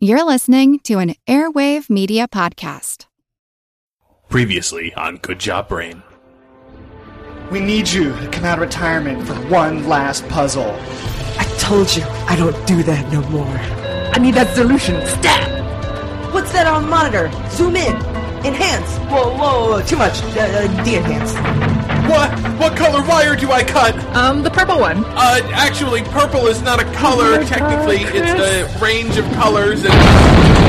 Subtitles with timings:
[0.00, 3.06] You're listening to an Airwave Media Podcast.
[4.28, 6.04] Previously on Good Job Brain.
[7.50, 10.70] We need you to come out of retirement for one last puzzle.
[11.36, 13.44] I told you I don't do that no more.
[13.44, 15.04] I need that solution.
[15.04, 16.32] Stab!
[16.32, 17.28] What's that on the monitor?
[17.50, 17.96] Zoom in.
[18.46, 18.98] Enhance.
[19.10, 19.82] Whoa, whoa, whoa.
[19.82, 20.22] Too much.
[20.22, 21.34] Uh, uh, de-enhance.
[22.08, 22.30] What?
[22.58, 23.94] What color wire do I cut?
[24.16, 25.04] Um, the purple one.
[25.04, 27.44] Uh, actually, purple is not a color.
[27.44, 29.84] Technically, it's a range of colors.
[29.84, 30.67] And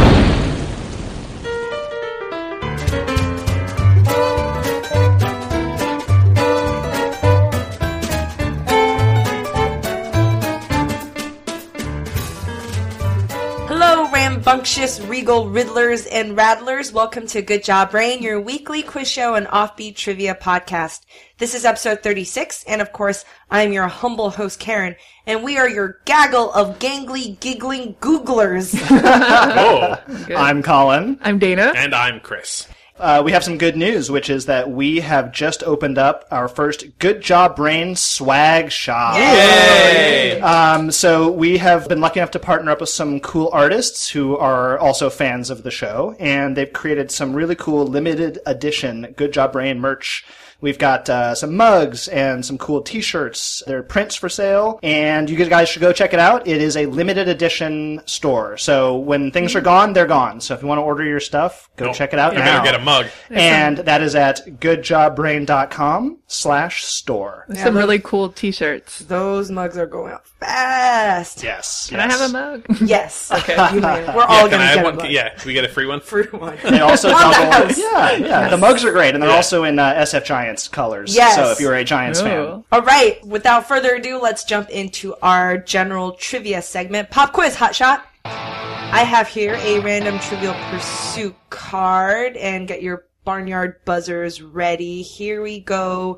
[14.50, 16.92] rambunctious, regal riddlers and rattlers.
[16.92, 21.02] Welcome to Good Job Brain, your weekly quiz show and offbeat trivia podcast.
[21.38, 24.96] This is episode 36, and of course, I'm your humble host, Karen,
[25.28, 28.76] and we are your gaggle of gangly, giggling googlers.
[28.90, 31.20] oh, I'm Colin.
[31.22, 31.72] I'm Dana.
[31.76, 32.68] and I'm Chris.
[33.00, 36.50] Uh, we have some good news, which is that we have just opened up our
[36.50, 39.16] first Good Job Brain swag shop.
[39.16, 40.42] Yay!
[40.42, 44.36] Um, so we have been lucky enough to partner up with some cool artists who
[44.36, 49.32] are also fans of the show, and they've created some really cool limited edition Good
[49.32, 50.26] Job Brain merch.
[50.62, 53.64] We've got uh, some mugs and some cool T-shirts.
[53.66, 56.48] There are prints for sale, and you guys should go check it out.
[56.48, 60.42] It is a limited edition store, so when things are gone, they're gone.
[60.42, 61.96] So if you want to order your stuff, go Nope.
[61.96, 62.46] check it out You now.
[62.62, 63.08] better get a mug.
[63.30, 67.46] and that is at goodjobbrain.com slash store.
[67.48, 69.00] There's some really cool T-shirts.
[69.00, 71.44] Those mugs are going out fast.
[71.44, 71.90] Yes.
[71.90, 72.66] Can I have a mug?
[72.82, 73.32] Yes.
[73.40, 73.56] Okay.
[73.58, 74.94] We're all Yeah, can gonna I have get one?
[74.96, 75.12] a mug.
[75.12, 76.02] Yeah, we get a free one.
[76.02, 76.58] Free one.
[76.64, 77.52] They also On the double.
[77.52, 77.78] house.
[77.78, 78.50] Yeah, yeah.
[78.50, 79.36] The mugs are great, and they're Yeah.
[79.38, 81.16] also in uh, SF Giants colors.
[81.16, 81.36] Yes.
[81.36, 83.24] So if you're a Giants fan, All right.
[83.24, 87.12] Without further ado, let's jump into our general trivia segment.
[87.12, 88.04] Pop quiz, hot shot.
[88.26, 95.04] I have here a random trivial pursuit card, and get your barnyard buzzers ready.
[95.04, 96.18] Here we go.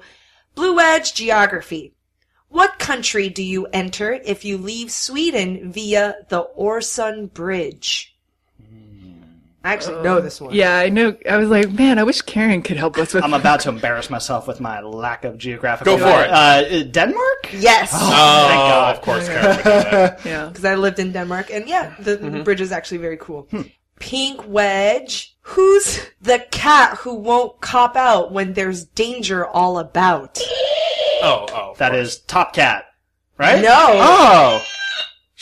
[0.55, 1.93] Blue Wedge geography.
[2.47, 8.10] What country do you enter if you leave Sweden via the Oresund Bridge?
[9.63, 10.55] I actually know this one.
[10.55, 11.15] Yeah, I know.
[11.29, 13.23] I was like, man, I wish Karen could help us with.
[13.23, 15.97] I'm about to embarrass myself with my lack of geographical.
[15.97, 16.29] Go for it.
[16.31, 17.49] Uh, Denmark.
[17.53, 17.91] Yes.
[17.93, 18.95] Oh, God.
[18.95, 20.47] of course, Karen would yeah.
[20.47, 22.41] because I lived in Denmark, and yeah, the Mm-hmm.
[22.43, 23.47] bridge is actually very cool.
[23.51, 23.61] Hmm.
[23.99, 25.35] Pink Wedge.
[25.41, 30.39] Who's the cat who won't cop out when there's danger all about?
[31.21, 31.71] Oh, oh.
[31.71, 32.07] of That course.
[32.15, 32.85] is Top Cat,
[33.37, 33.61] right?
[33.61, 33.69] No.
[33.93, 34.63] Oh.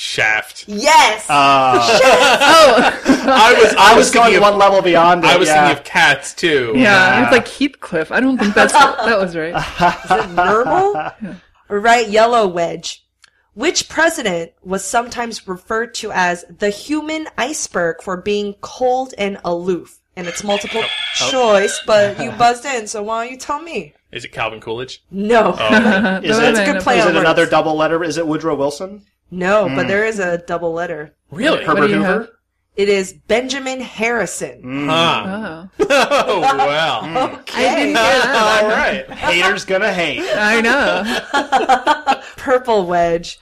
[0.02, 0.64] Shaft.
[0.70, 1.30] Yes.
[1.30, 3.76] Uh, I was.
[3.76, 5.26] I, I was going thinking one level beyond.
[5.26, 5.66] It, I was yeah.
[5.68, 6.72] thinking of cats too.
[6.74, 8.10] Yeah, it's like Heathcliff.
[8.10, 9.54] I don't think that's that was right.
[9.54, 11.12] Is it normal?
[11.68, 13.06] Right, Yellow Wedge.
[13.54, 20.00] Which president was sometimes referred to as the human iceberg for being cold and aloof?
[20.16, 21.30] And it's multiple Oh.
[21.30, 23.94] choice, but you buzzed in, so why don't you tell me?
[24.14, 25.04] Is it Calvin Coolidge?
[25.12, 25.56] No.
[25.60, 26.20] Oh.
[26.24, 28.02] Is That's it, a good play is it another double letter?
[28.04, 29.04] Is it Woodrow Wilson?
[29.32, 29.76] No, Hmm.
[29.76, 31.14] but there is a double letter.
[31.32, 31.64] Really?
[31.64, 32.06] Herbert Hoover?
[32.06, 32.28] have?
[32.76, 34.88] It is Benjamin Harrison.
[34.88, 35.68] Huh.
[35.80, 37.02] Oh, Oh well.
[37.04, 37.62] I Okay.
[37.76, 38.60] didn't hear that.
[38.64, 39.10] All right.
[39.18, 40.24] Haters gonna hate.
[40.36, 42.22] I know.
[42.38, 43.40] Purple Wedge.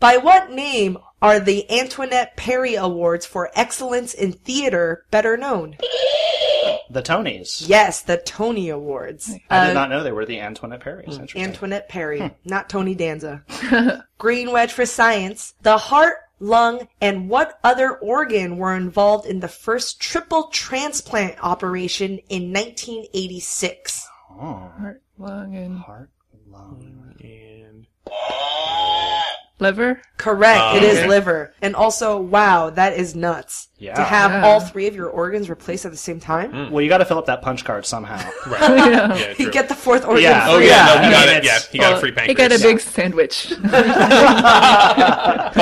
[0.00, 5.76] By what name are the Antoinette Perry Awards for Excellence in Theater better known?
[6.90, 7.68] The Tonys.
[7.68, 9.30] Yes, the Tony Awards.
[9.48, 11.06] I Uh, did not know they were the Antoinette Perrys.
[11.06, 11.22] Hmm.
[11.22, 11.42] Interesting.
[11.42, 12.26] Antoinette Perry, hmm.
[12.44, 13.44] not Tony Danza.
[14.18, 15.54] Green Wedge for Science.
[15.62, 22.18] The heart, lung, and what other organ were involved in the first triple transplant operation
[22.28, 24.08] in 1986?
[24.28, 26.10] Heart, lung, and Heart,
[26.48, 27.14] lung.
[27.20, 27.24] Hmm.
[27.24, 27.86] And
[29.60, 30.00] liver.
[30.16, 30.60] Correct.
[30.62, 31.08] Oh, it is okay.
[31.08, 31.54] liver.
[31.62, 33.68] And also, wow, that is nuts.
[33.78, 33.94] Yeah.
[33.94, 34.44] To have Yeah.
[34.46, 36.52] all three of your organs replaced at the same time.
[36.52, 36.70] Mm.
[36.70, 38.16] Well, you got to fill up that punch card somehow.
[38.46, 38.60] right.
[39.20, 40.46] Yeah, You get the fourth organ Yeah.
[40.48, 40.66] Oh free.
[40.68, 41.36] yeah, Yeah, no, he got it.
[41.44, 43.52] it's- Yeah, he got a Well, free He got a big sandwich.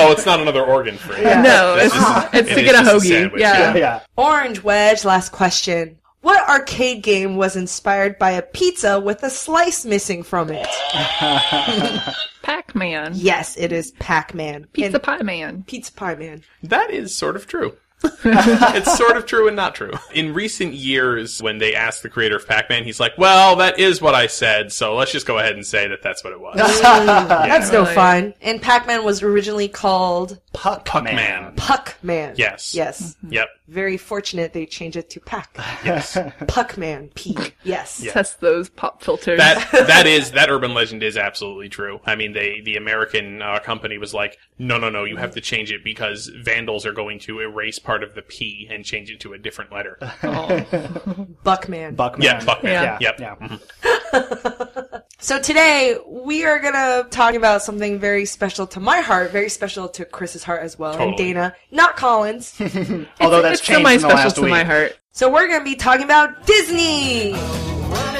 [0.01, 1.23] Oh, it's not another organ free.
[1.23, 3.09] no, It's it's, just- it's it to is get a just a hoagie.
[3.09, 3.75] sandwich, yeah.
[3.75, 3.99] yeah.
[4.17, 5.97] Orange Wedge, last question.
[6.21, 10.67] What arcade game was inspired by a pizza with a slice missing from it?
[12.41, 13.13] Pac-Man.
[13.15, 14.67] Yes, it is Pac-Man.
[14.73, 15.63] Pizza And- Pie Man.
[15.67, 16.43] Pizza Pie Man.
[16.63, 17.75] That is sort of true.
[18.23, 19.91] it's sort of true and not true.
[20.13, 24.01] In recent years, when they asked the creator of Pac-Man, he's like, "Well, that is
[24.01, 26.55] what I said, so let's just go ahead and say that that's what it was."
[26.79, 28.35] That's no fun.
[28.41, 31.55] And Pac-Man was originally called Puck, Puckman.
[31.57, 32.33] Puck Man.
[32.37, 32.73] Yes.
[32.73, 33.15] Yes.
[33.29, 33.47] Yep.
[33.67, 35.55] Very fortunate they changed it to Pack.
[35.85, 36.17] Yes.
[36.47, 37.09] Puck Man.
[37.13, 37.37] P.
[37.63, 38.03] Yes.
[38.09, 39.37] Test those pop filters.
[39.37, 41.99] that that is that urban legend is absolutely true.
[42.05, 45.41] I mean, they the American uh, company was like, no, no, no, you have to
[45.41, 49.19] change it because vandals are going to erase part of the P and change it
[49.21, 49.97] to a different letter.
[51.43, 51.95] Buckman.
[51.95, 52.25] Buckman.
[52.25, 52.73] Yeah, Buckman.
[52.73, 52.97] Yeah.
[52.99, 53.19] Yep.
[53.19, 54.83] Yeah.
[55.21, 59.89] So today we are gonna talk about something very special to my heart, very special
[59.89, 62.55] to Chris's heart as well, and Dana, not Colin's.
[63.19, 64.51] Although that's it's changed in the semi-special last to week.
[64.51, 64.97] my heart.
[65.11, 67.33] so we're gonna be talking about Disney.
[67.35, 68.19] I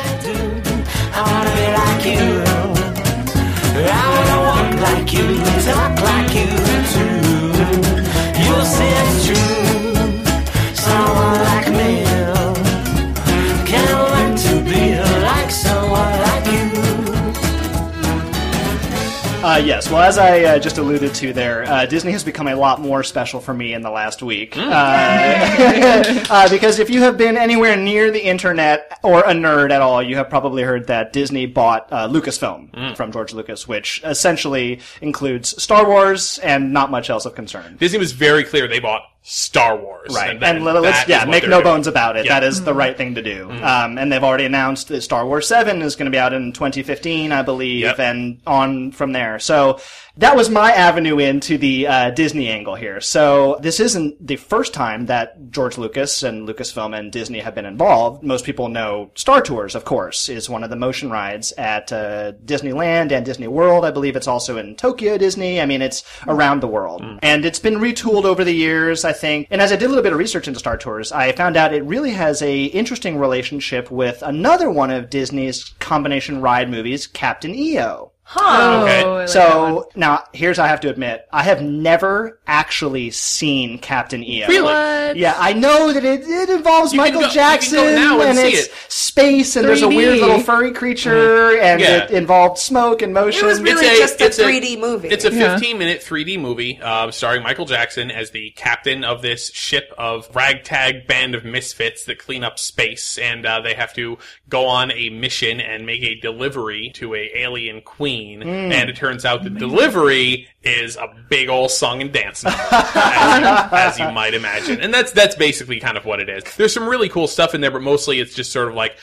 [19.42, 19.90] Uh, yes.
[19.90, 23.04] Well, as I uh, just alluded to there, uh, Disney has become a lot more
[23.04, 24.58] special for me in the last week.
[24.58, 24.60] Uh,
[26.30, 30.04] uh, because if you have been anywhere near the internet or a nerd at all,
[30.04, 35.62] you have probably heard that Disney bought uh, Lucasfilm from George Lucas, which essentially includes
[35.62, 37.78] Star Wars and not much else of concern.
[37.78, 40.16] Disney was very clear they bought Star Wars.
[40.16, 41.64] Right, And, and, let's yeah, make no doing.
[41.64, 42.26] bones about it.
[42.26, 42.32] Yeah.
[42.32, 42.42] Mm-hmm.
[42.42, 43.52] That is the right thing to do.
[43.52, 46.52] Um, and they've already announced that Star Wars Seven is going to be out in
[46.54, 48.00] 2015, I believe, Yep.
[48.00, 49.38] and on from there.
[49.40, 49.80] So
[50.18, 53.00] that was my avenue into the uh, Disney angle here.
[53.02, 57.66] So this isn't the first time that George Lucas and Lucasfilm and Disney have been
[57.66, 58.24] involved.
[58.24, 62.32] Most people know Star Tours, of course, is one of the motion rides at uh,
[62.46, 63.86] Disneyland and Disney World.
[63.86, 65.62] I believe it's also in Tokyo Disney.
[65.62, 69.06] I mean, it's around the world, and it's been retooled over the years.
[69.10, 71.32] I think, and as I did a little bit of research into Star Tours, I
[71.32, 76.70] found out it really has a interesting relationship with another one of Disney's combination ride
[76.70, 78.09] movies, Captain EO.
[78.32, 78.84] Huh.
[78.84, 79.04] Okay.
[79.04, 79.28] Oh, like.
[79.28, 84.46] So now, here's I have to admit, I have never actually seen Captain EO.
[84.64, 85.18] What?
[85.18, 87.96] Yeah, I know that it, it involves You can Michael go- you can go Jackson
[87.96, 88.74] now and and see it's it.
[88.92, 92.04] space and there's a weird little furry creature and Yeah.
[92.04, 93.46] it involved smoke and motion.
[93.46, 95.08] It was really It's a- just a it's a- 3D movie.
[95.08, 95.54] It's a Yeah.
[95.54, 100.30] 15 minute 3D movie uh, starring Michael Jackson as the captain of this ship of
[100.36, 104.92] ragtag band of misfits that clean up space, and uh, they have to go on
[104.92, 108.19] a mission and make a delivery to a alien queen.
[108.28, 108.72] Mm.
[108.72, 109.60] And it turns out the mm-hmm.
[109.60, 114.82] delivery is a big old song and dance number, as, you, as you might imagine.
[114.82, 116.44] And that's that's basically kind of what it is.
[116.56, 118.98] There's some really cool stuff in there, but mostly it's just sort of like.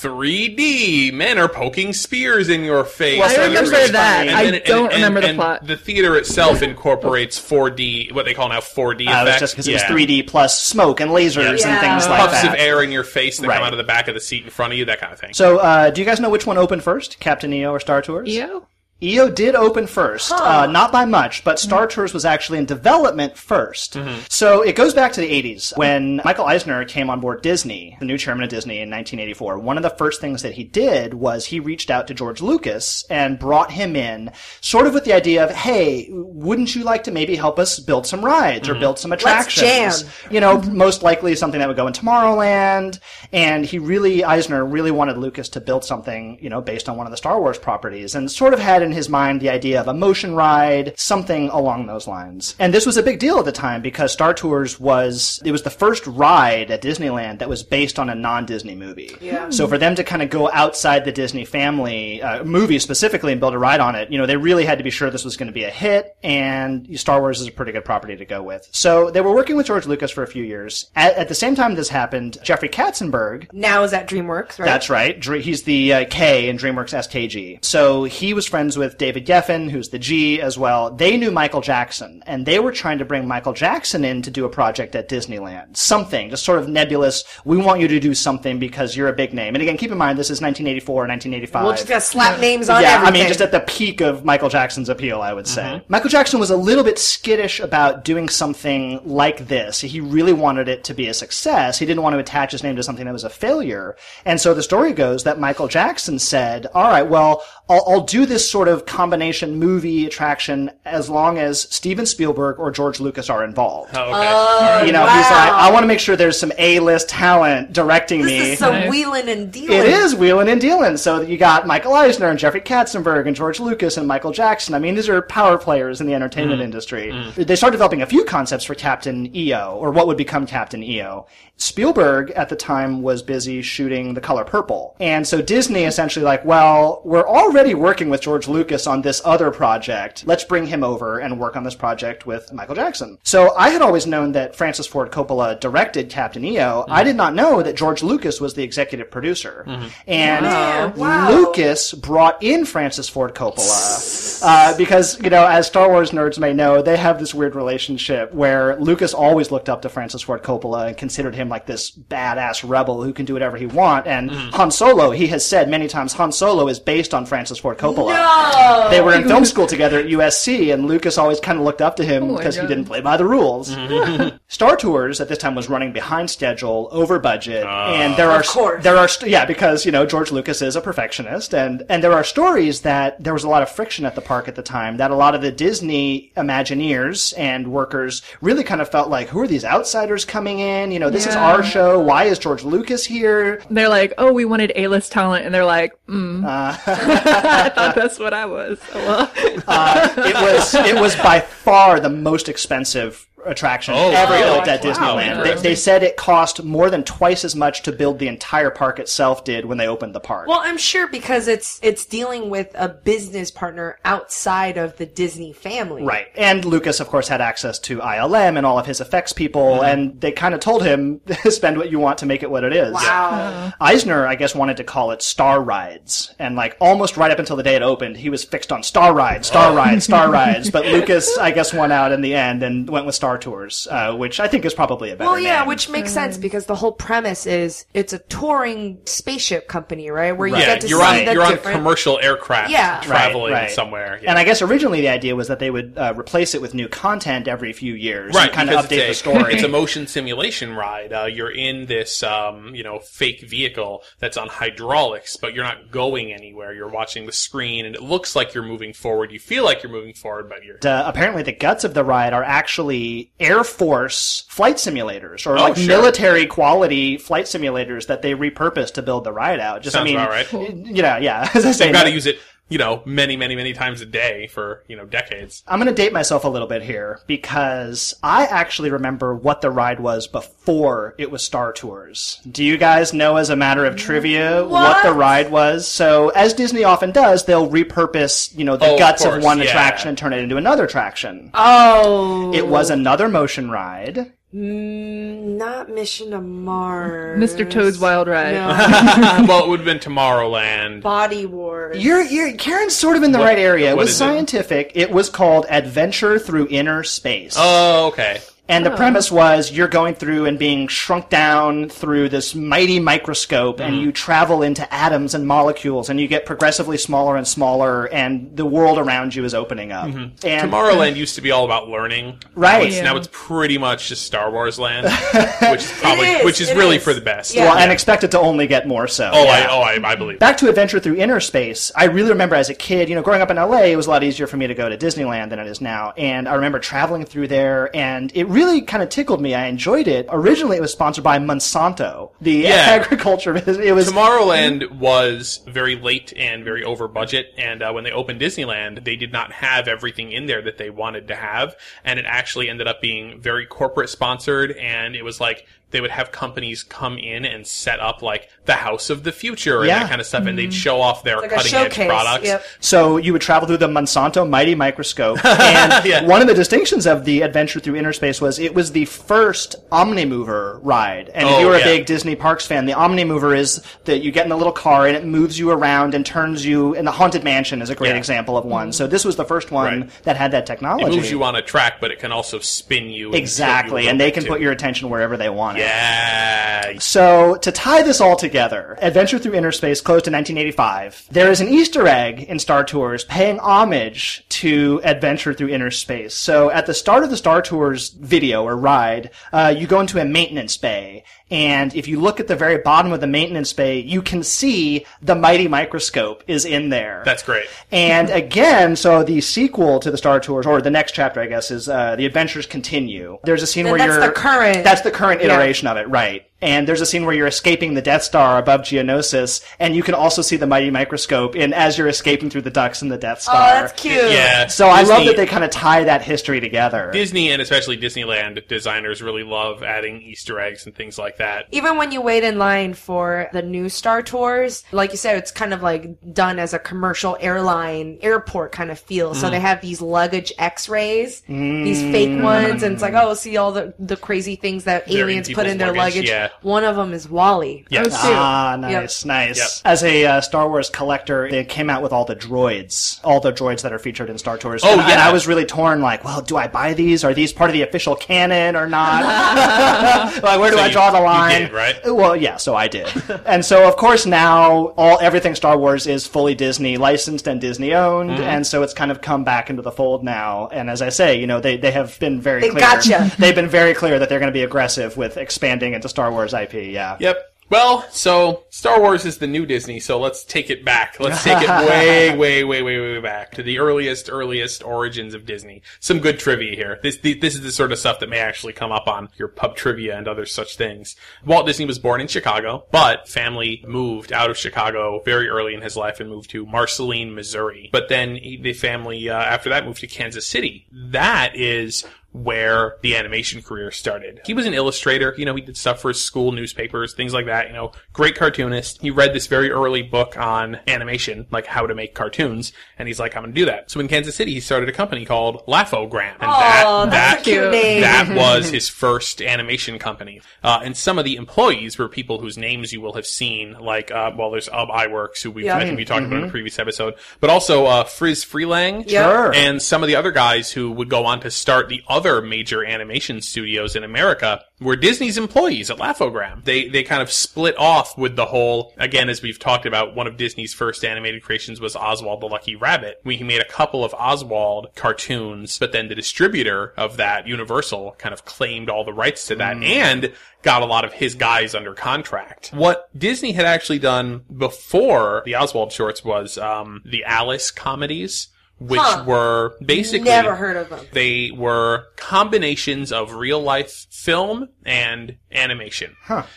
[0.00, 3.18] 3D men are poking spears in your face.
[3.18, 4.16] Well, I remember that.
[4.18, 4.30] funny.
[4.30, 5.66] I And then- don't and- remember the and plot.
[5.66, 9.40] The theater itself incorporates 4D, what they call now 4D Uh, it was effects.
[9.40, 11.50] just because it was 3D plus smoke and lasers Yeah.
[11.50, 12.10] and things Yeah.
[12.10, 12.54] like Puffs that.
[12.54, 13.56] of air in your face that Right.
[13.56, 15.18] come out of the back of the seat in front of you, that kind of
[15.18, 15.30] thing.
[15.32, 18.28] So, uh, do you guys know which one opened first, Captain EO or Star Tours?
[18.28, 18.66] EO?
[19.00, 21.68] EO did open first, uh, not by much, but mm-hmm.
[21.68, 24.20] Star Tours was actually in development 1st mm-hmm.
[24.28, 28.06] So it goes back to the 80s when Michael Eisner came on board Disney, the
[28.06, 29.58] new chairman of Disney in 1984.
[29.58, 33.04] One of the first things that he did was he reached out to George Lucas
[33.08, 37.12] and brought him in, sort of with the idea of, hey, wouldn't you like to
[37.12, 38.80] maybe help us build some rides or mm-hmm.
[38.80, 40.02] build some attractions?
[40.02, 40.32] jam.
[40.32, 42.98] You know, most likely something that would go in Tomorrowland.
[43.32, 47.06] And he really, Eisner really wanted Lucas to build something, you know, based on one
[47.06, 49.88] of the Star Wars properties and sort of had in his mind the idea of
[49.88, 52.54] a motion ride, something along those lines.
[52.58, 55.62] And this was a big deal at the time because Star Tours was, it was
[55.62, 59.16] the first ride at Disneyland that was based on a non-Disney movie.
[59.20, 59.50] Yeah.
[59.50, 63.40] So for them to kind of go outside the Disney family, uh, movie specifically and
[63.40, 65.36] build a ride on it, you know, they really had to be sure this was
[65.36, 68.42] going to be a hit and Star Wars is a pretty good property to go
[68.42, 68.68] with.
[68.72, 70.90] So they were working with George Lucas for a few years.
[70.96, 74.66] At, at the same time this happened, Jeffrey Katzenberg, now is at DreamWorks, right?
[74.66, 75.22] that's right.
[75.22, 77.64] He's the uh, K in DreamWorks SKG.
[77.64, 80.90] So he was friends with David Geffen, who's the G as well.
[80.90, 84.44] They knew Michael Jackson, and they were trying to bring Michael Jackson in to do
[84.44, 85.76] a project at Disneyland.
[85.76, 87.24] Something, just sort of nebulous.
[87.44, 89.54] We want you to do something because you're a big name.
[89.54, 92.68] And again, keep in mind, this is 1984, or 1985 We'll just gotta slap names
[92.68, 93.14] on yeah, everything.
[93.14, 95.62] I mean, just at the peak of Michael Jackson's appeal, I would say.
[95.62, 95.92] Mm-hmm.
[95.92, 99.80] Michael Jackson was a little bit skittish about doing something like this.
[99.80, 101.78] He really wanted it to be a success.
[101.78, 103.96] He didn't want to attach his name to something that was a failure.
[104.24, 108.26] And so the story goes that Michael Jackson said, all right, well, I'll, I'll do
[108.26, 113.44] this sort of combination movie attraction as long as Steven Spielberg or George Lucas are
[113.44, 113.96] involved.
[113.96, 114.28] Oh, okay.
[114.30, 115.16] Oh, you know, wow.
[115.16, 118.38] he's like, I want to make sure there's some A-list talent directing this me.
[118.52, 118.90] is some Nice.
[118.90, 119.78] wheeling and dealing.
[119.78, 120.96] It is wheeling and dealing.
[120.96, 124.74] So you got Michael Eisner and Jeffrey Katzenberg and George Lucas and Michael Jackson.
[124.74, 126.64] I mean, these are power players in the entertainment mm.
[126.64, 127.10] industry.
[127.10, 127.46] Mm.
[127.46, 131.26] They started developing a few concepts for Captain EO, or what would become Captain EO.
[131.56, 134.94] Spielberg at the time was busy shooting The Color Purple.
[135.00, 139.50] And so Disney essentially like, well, we're already working with George Lucas on this other
[139.50, 140.24] project.
[140.26, 143.18] Let's bring him over and work on this project with Michael Jackson.
[143.22, 146.82] So I had always known that Francis Ford Coppola directed Captain EO.
[146.82, 146.92] Mm-hmm.
[146.92, 149.64] I did not know that George Lucas was the executive producer.
[149.66, 149.88] Mm-hmm.
[150.06, 151.30] And Yeah, wow.
[151.30, 156.52] Lucas brought in Francis Ford Coppola uh, because, you know, as Star Wars nerds may
[156.52, 160.88] know, they have this weird relationship where Lucas always looked up to Francis Ford Coppola
[160.88, 164.08] and considered him like this badass rebel who can do whatever he wants.
[164.08, 164.50] And mm.
[164.52, 168.10] Han Solo, he has said many times, Han Solo is based on Francis Ford Coppola.
[168.10, 168.47] No!
[168.90, 171.96] They were in film school together at USC, and Lucas always kind of looked up
[171.96, 173.68] to him my because he didn't play by the rules.
[174.48, 178.82] Star Tours at this time was running behind schedule, over budget, and there are course.
[178.82, 182.24] there are yeah because you know George Lucas is a perfectionist, and and there are
[182.24, 185.10] stories that there was a lot of friction at the park at the time that
[185.10, 189.48] a lot of the Disney Imagineers and workers really kind of felt like who are
[189.48, 190.90] these outsiders coming in?
[190.90, 191.98] You know, this is our show.
[191.98, 193.62] Why is George Lucas here?
[193.70, 196.44] They're like, oh, we wanted A-list talent, and they're like, mm.
[196.44, 196.76] Uh.
[196.86, 198.80] I thought that's what I was.
[198.94, 199.62] Oh, well.
[199.66, 204.44] Uh, it was it was by far the most expensive attraction Oh, ever really?
[204.44, 205.42] built at Wow, Disneyland.
[205.44, 208.98] They, they said it cost more than twice as much to build the entire park
[208.98, 210.48] itself did when they opened the park.
[210.48, 215.52] Well, I'm sure because it's it's dealing with a business partner outside of the Disney
[215.52, 216.02] family.
[216.02, 216.28] Right.
[216.36, 219.84] And Lucas, of course, had access to ILM and all of his effects people, mm-hmm.
[219.84, 222.72] and they kind of told him, spend what you want to make it what it
[222.72, 222.92] is.
[222.92, 223.72] Wow.
[223.80, 226.34] Eisner, I guess, wanted to call it Star Rides.
[226.38, 229.14] And, like, almost right up until the day it opened, he was fixed on Star
[229.14, 230.70] Rides, Star Rides, Star Rides.
[230.70, 234.14] But Lucas, I guess, won out in the end and went with Star Tours, uh,
[234.14, 235.68] which I think is probably a better Well, yeah, name.
[235.68, 240.32] which makes sense because the whole premise is it's a touring spaceship company, right?
[240.32, 240.60] Where you Right.
[240.60, 243.00] Yeah, get to you're see on the you're on commercial aircraft Yeah.
[243.02, 243.70] traveling Right, right.
[243.70, 244.18] somewhere.
[244.22, 244.30] Yeah.
[244.30, 246.88] And I guess originally the idea was that they would uh, replace it with new
[246.88, 249.54] content every few years, right, and kind of because update the story.
[249.58, 251.12] It's a motion simulation ride.
[251.12, 255.90] Uh, you're in this, um, you know, fake vehicle that's on hydraulics, but you're not
[255.90, 256.72] going anywhere.
[256.72, 259.32] You're watching the screen, and it looks like you're moving forward.
[259.32, 262.32] You feel like you're moving forward, but you're uh, apparently the guts of the ride
[262.32, 265.86] are actually Air Force flight simulators or Oh, like sure.
[265.86, 269.82] military quality flight simulators that they repurposed to build the ride out.
[269.82, 270.52] Just Sounds I mean, right.
[270.86, 271.48] you know, yeah.
[271.54, 274.06] As I say, They've got to use it, you know, many, many, many times a
[274.06, 275.62] day for you know decades.
[275.66, 279.70] I'm going to date myself a little bit here because I actually remember what the
[279.70, 282.40] ride was before it was Star Tours.
[282.50, 285.88] Do you guys know, as a matter of trivia, what, the ride was?
[285.88, 289.58] So, as Disney often does, they'll repurpose, you know, the Oh, guts of, course, one
[289.58, 289.64] yeah.
[289.64, 291.50] attraction and turn it into another attraction.
[291.54, 294.32] Oh, It was another motion ride.
[294.54, 297.38] Mm, not Mission to Mars.
[297.38, 297.68] Mr.
[297.68, 298.54] Toad's Wild Ride.
[298.54, 298.66] No.
[299.46, 301.02] well, it would have been Tomorrowland.
[301.02, 302.02] Body Wars.
[302.02, 303.90] You're, you're, Karen's sort of in the What- right area.
[303.90, 304.18] It what was is it?
[304.18, 304.92] scientific.
[304.94, 307.56] It was called Adventure Through Inner Space.
[307.58, 308.40] Oh, okay.
[308.68, 313.80] And the premise was you're going through and being shrunk down through this mighty microscope,
[313.80, 314.00] and hmm.
[314.00, 318.66] you travel into atoms and molecules, and you get progressively smaller and smaller, and the
[318.66, 320.08] world around you is opening up.
[320.08, 320.46] Mm-hmm.
[320.46, 322.38] And Tomorrowland used to be all about learning.
[322.54, 322.80] Right.
[322.80, 323.02] Now it's, Yeah.
[323.04, 325.06] now it's pretty much just Star Wars land,
[325.70, 327.02] which is probably is, which is really is.
[327.02, 327.54] for the best.
[327.54, 327.64] Yeah.
[327.64, 329.30] well, and expect it to only get more so.
[329.32, 329.50] Oh, Yeah.
[329.50, 330.38] I oh I, I believe.
[330.38, 331.90] Back to Adventure Through Inner Space.
[331.96, 334.10] I really remember as a kid, you know, growing up in LA, it was a
[334.10, 336.12] lot easier for me to go to Disneyland than it is now.
[336.16, 339.54] And I remember traveling through there, and it really kind of tickled me.
[339.54, 340.26] I enjoyed it.
[340.30, 342.68] Originally, it was sponsored by Monsanto, the Yeah.
[343.00, 343.78] agriculture business.
[343.78, 348.40] It was Tomorrowland was very late and very over budget, and uh, when they opened
[348.40, 352.24] Disneyland, they did not have everything in there that they wanted to have, and it
[352.26, 356.82] actually ended up being very corporate sponsored, and it was like they would have companies
[356.82, 360.00] come in and set up like the house of the future and Yeah.
[360.00, 360.70] that kind of stuff, and they'd mm-hmm.
[360.72, 362.44] show off their like cutting edge products.
[362.46, 362.64] Yep.
[362.80, 366.24] So you would travel through the Monsanto Mighty Microscope, and Yeah.
[366.24, 369.76] one of the distinctions of the Adventure Through Inner Space was it was the first
[369.90, 371.30] Omnimover ride.
[371.34, 371.84] And if Oh, you were a yeah.
[371.84, 375.16] big Disney Parks fan, the Omnimover is that you get in a little car and
[375.16, 376.94] it moves you around and turns you.
[376.94, 378.16] And the Haunted Mansion is a great Yeah.
[378.16, 378.92] example of one.
[378.92, 380.10] So this was the first one Right.
[380.24, 381.04] that had that technology.
[381.06, 383.26] It moves you on a track, but it can also spin you.
[383.28, 384.48] and you exactly, and they can too.
[384.50, 385.77] put your attention wherever they want it.
[385.78, 386.98] Yeah.
[386.98, 391.28] So, to tie this all together, Adventure Through Inner Space closed in 1985.
[391.30, 396.34] There is an Easter egg in Star Tours paying homage to Adventure Through Inner Space.
[396.34, 400.20] So, at the start of the Star Tours video or ride, uh, you go into
[400.20, 401.24] a maintenance bay.
[401.50, 405.06] And if you look at the very bottom of the maintenance bay, you can see
[405.22, 407.22] the mighty microscope is in there.
[407.24, 407.66] That's great.
[407.90, 411.70] And again, so the sequel to the Star Tours, or the next chapter, I guess,
[411.70, 413.38] is uh, the adventures continue.
[413.44, 415.54] There's a scene And where that's you're that's the current- That's the current Yeah.
[415.54, 416.42] iteration of it, right?
[416.60, 420.14] And there's a scene where you're escaping the Death Star above Geonosis, and you can
[420.14, 423.42] also see the mighty microscope in as you're escaping through the ducts in the Death
[423.42, 423.54] Star.
[423.54, 423.80] Oh, Star.
[423.82, 424.30] that's cute.
[424.32, 424.66] Yeah.
[424.66, 427.10] So I love that they kind of tie that history together.
[427.12, 431.66] Disney and especially Disneyland designers really love adding Easter eggs and things like that.
[431.70, 435.52] Even when you wait in line for the new Star Tours, like you said, it's
[435.52, 439.32] kind of like done as a commercial airline airport kind of feel.
[439.32, 439.36] Mm.
[439.36, 443.72] So they have these luggage X-rays, these fake ones, and it's like, oh, see all
[443.72, 446.28] the the crazy things that They're aliens put in their luggage, luggage.
[446.28, 446.47] yeah.
[446.62, 447.84] One of them is WALL-E.
[447.90, 448.08] Yes.
[448.12, 448.32] Oh.
[448.34, 449.58] Ah, nice, nice.
[449.58, 449.68] Yep.
[449.92, 453.52] As a uh, Star Wars collector, they came out with all the droids, all the
[453.52, 454.82] droids that are featured in Star Tours.
[454.84, 455.28] Oh, and, and yeah.
[455.28, 456.00] I was really torn.
[456.00, 457.24] Like, well, do I buy these?
[457.24, 459.22] Are these part of the official canon or not?
[460.42, 461.60] like, where do So I you- draw the you line?
[461.62, 461.96] did, right?
[462.04, 462.56] Well, yeah.
[462.56, 463.08] So I did,
[463.46, 467.94] and so of course now all everything Star Wars is fully Disney licensed and Disney
[467.94, 468.42] owned, Mm-hmm.
[468.42, 470.68] and so it's kind of come back into the fold now.
[470.68, 472.80] And as I say, you know, they they have been very They clear.
[472.80, 473.30] gotcha.
[473.38, 476.37] They've been very clear that they're going to be aggressive with expanding into Star Wars
[476.46, 476.74] IP.
[476.74, 477.16] Yeah.
[477.20, 477.48] Yep.
[477.70, 481.20] Well, so Star Wars is the new Disney, so let's take it back.
[481.20, 485.44] Let's take it way, way, way, way, way back to the earliest, earliest origins of
[485.44, 485.82] Disney.
[486.00, 486.98] Some good trivia here.
[487.02, 489.76] This, this is the sort of stuff that may actually come up on your pub
[489.76, 491.14] trivia and other such things.
[491.44, 495.82] Walt Disney was born in Chicago, but family moved out of Chicago very early in
[495.82, 497.90] his life and moved to Marceline, Missouri.
[497.92, 500.86] But then he, the family, uh, after that moved to Kansas City.
[500.90, 504.40] That is where the animation career started.
[504.44, 507.46] He was an illustrator, you know, he did stuff for his school newspapers, things like
[507.46, 509.00] that, you know, great cartoonist.
[509.00, 513.18] He read this very early book on animation, like how to make cartoons, and he's
[513.18, 513.90] like, I'm gonna do that.
[513.90, 516.36] So in Kansas City, he started a company called Laugh-O-Gram.
[516.40, 518.02] And Oh, that, that, cute name.
[518.02, 520.42] that was his first animation company.
[520.62, 524.10] Uh, and some of the employees were people whose names you will have seen, like,
[524.10, 525.78] uh, well, there's Ub Iwerks, who we've, Yeah.
[525.78, 529.04] I think we talked about in a previous episode, but also, uh, Friz Freleng.
[529.10, 529.24] Yeah.
[529.28, 529.54] Sure.
[529.54, 532.84] And some of the other guys who would go on to start the other major
[532.84, 536.62] animation studios in America were Disney's employees at Laugh-O-Gram.
[536.64, 540.26] They they kind of split off with the whole again as we've talked about one
[540.26, 543.20] of Disney's first animated creations was Oswald the Lucky Rabbit.
[543.24, 548.32] We made a couple of Oswald cartoons, but then the distributor of that Universal kind
[548.32, 550.32] of claimed all the rights to that and
[550.62, 552.70] got a lot of his guys under contract.
[552.72, 558.48] What Disney had actually done before the Oswald shorts was um, the Alice comedies
[558.78, 559.24] which Huh.
[559.26, 561.04] were basically Never heard of them.
[561.12, 566.14] they were combinations of real life film and animation.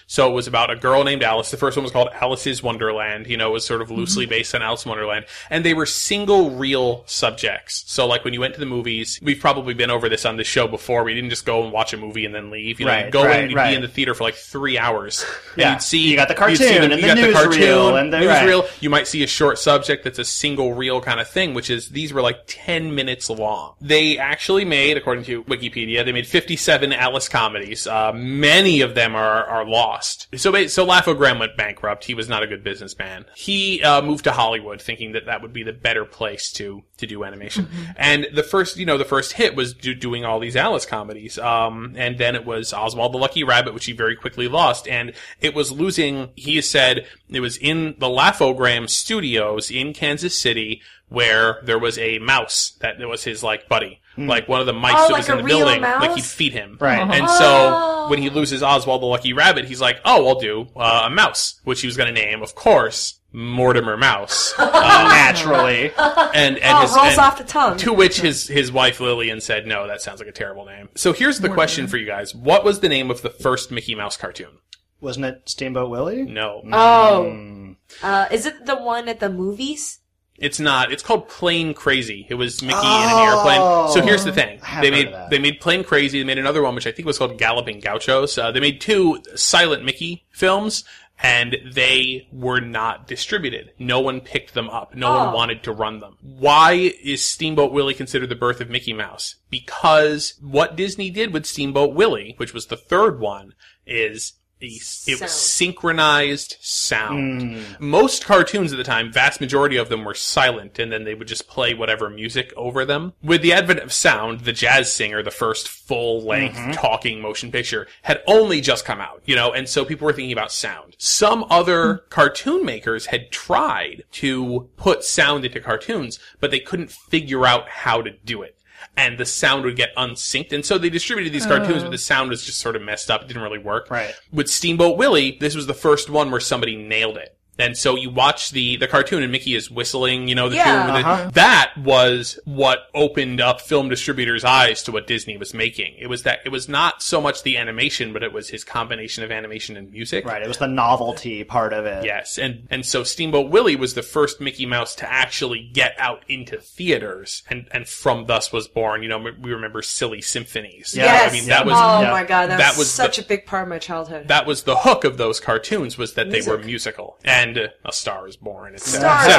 [0.08, 1.50] So it was about a girl named Alice.
[1.52, 3.28] The first one was called Alice's Wonderland.
[3.28, 4.30] You know, it was sort of loosely mm-hmm.
[4.32, 5.26] based on Alice in Wonderland.
[5.50, 7.84] And they were single reel subjects.
[7.88, 10.48] So like when you went to the movies, we've probably been over this on this
[10.48, 11.04] show before.
[11.04, 12.80] We didn't just go and watch a movie and then leave.
[12.80, 13.70] You know, Right, you'd go right, in, you'd right.
[13.72, 15.24] be in the theater for like three hours.
[15.54, 15.72] And Yeah.
[15.74, 18.18] you'd see You got the you'd see cartoon and you the got newsreel and the-
[18.18, 18.62] newsreel.
[18.64, 18.72] right.
[18.82, 21.90] You might see a short subject that's a single reel kind of thing, which is
[21.90, 23.76] these were like 10 minutes long.
[23.82, 27.88] They actually made, according to Wikipedia, they made 57 Alice comedies.
[27.88, 30.28] Uh, many of them are, are lost.
[30.36, 32.06] So, so Laugh-O-Gram went bankrupt.
[32.06, 33.26] He was not a good businessman.
[33.36, 37.08] He, uh, moved to Hollywood thinking that that would be the better place to, to
[37.08, 37.68] do animation.
[37.96, 41.38] And the first, you know, the first hit was do, doing all these Alice comedies.
[41.38, 44.88] Um, and then it was Oswald the Lucky Rabbit, which he very quickly lost.
[44.88, 50.82] And it was losing, he said, it was in the Laugh-O-Gram studios in Kansas City
[51.12, 54.00] where there was a mouse that was his like buddy.
[54.18, 56.02] Like one of the mice Oh, that like was in a the real building, mouse?
[56.02, 56.78] like he'd feed him.
[56.80, 57.00] Right.
[57.00, 61.04] And so when he loses Oswald the Lucky Rabbit, he's like, "Oh, I'll do uh,
[61.06, 64.54] a mouse," which he was going to name, of course, Mortimer Mouse.
[64.60, 65.92] Naturally.
[65.98, 67.78] and and Oh, his, rolls and- off the tongue.
[67.78, 71.14] To which his his wife Lillian said, "No, that sounds like a terrible name." So
[71.14, 74.18] here's the question for you guys: What was the name of the first Mickey Mouse
[74.18, 74.58] cartoon?
[75.00, 76.24] Wasn't it Steamboat Willie?
[76.24, 77.76] No, Oh.
[78.04, 80.00] Uh, is it the one at the movies?
[80.42, 80.92] It's not.
[80.92, 82.26] It's called Plane Crazy.
[82.30, 83.92] It was Mickey in an airplane.
[83.94, 86.20] So here's the thing: they made they made Plane Crazy.
[86.20, 88.38] They made another one which I think was called Galloping Gauchos.
[88.38, 90.84] Uh, they made two silent Mickey films.
[91.24, 93.74] And they were not distributed.
[93.78, 94.96] No one picked them up.
[94.96, 95.36] No one Oh.
[95.36, 96.18] wanted to run them.
[96.24, 96.72] Why
[97.04, 99.36] is Steamboat Willie considered the birth of Mickey Mouse?
[99.52, 103.54] Because what Disney did with Steamboat Willie, which was the third one,
[103.86, 105.22] is a, it Sound.
[105.22, 107.42] was synchronized sound.
[107.42, 107.80] Mm.
[107.80, 111.28] Most cartoons at the time, vast majority of them were silent, and then they would
[111.28, 113.14] just play whatever music over them.
[113.24, 116.72] With the advent of sound, the Jazz Singer, the first full-length mm-hmm.
[116.72, 120.34] talking motion picture, had only just come out, you know, and so people were thinking
[120.34, 120.96] about sound.
[120.98, 122.10] Some other hmm.
[122.10, 128.02] cartoon makers had tried to put sound into cartoons, but they couldn't figure out how
[128.02, 128.58] to do it
[128.98, 130.54] and the sound would get unsynced.
[130.54, 131.98] And so they distributed these cartoons, but the oh.
[131.98, 133.22] sound was just sort of messed up.
[133.22, 133.90] It didn't really work.
[133.90, 134.14] Right.
[134.32, 137.38] With Steamboat Willie, this was the first one where somebody nailed it.
[137.62, 140.86] And so you watch the, the cartoon and Mickey is whistling, you know, the Yeah.
[140.88, 140.96] tune.
[141.06, 141.30] Uh-huh.
[141.34, 145.96] That was what opened up film distributors' eyes to what Disney was making.
[146.00, 149.24] It was that, it was not so much the animation, but it was his combination
[149.24, 150.26] of animation and music.
[150.26, 152.04] Right, it was the novelty part of it.
[152.06, 156.24] Yes, and and so Steamboat Willie was the first Mickey Mouse to actually get out
[156.28, 159.04] into theaters, and and from thus was born.
[159.04, 160.94] You know, we remember Silly Symphonies.
[160.96, 161.30] Yeah, yes.
[161.32, 162.12] I mean that was Oh yeah.
[162.12, 164.28] my god, that, that was, was such the- a big part of my childhood.
[164.30, 167.92] that was the hook of those cartoons was that they were musical, and uh, A
[167.94, 168.74] Star Is Born.
[168.76, 169.30] et cetera, Star et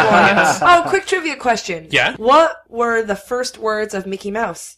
[0.54, 0.68] cetera.
[0.76, 0.84] Wars.
[0.86, 1.88] oh, quick trivia question.
[1.90, 2.16] Yeah?
[2.16, 4.76] What were the first words of Mickey Mouse?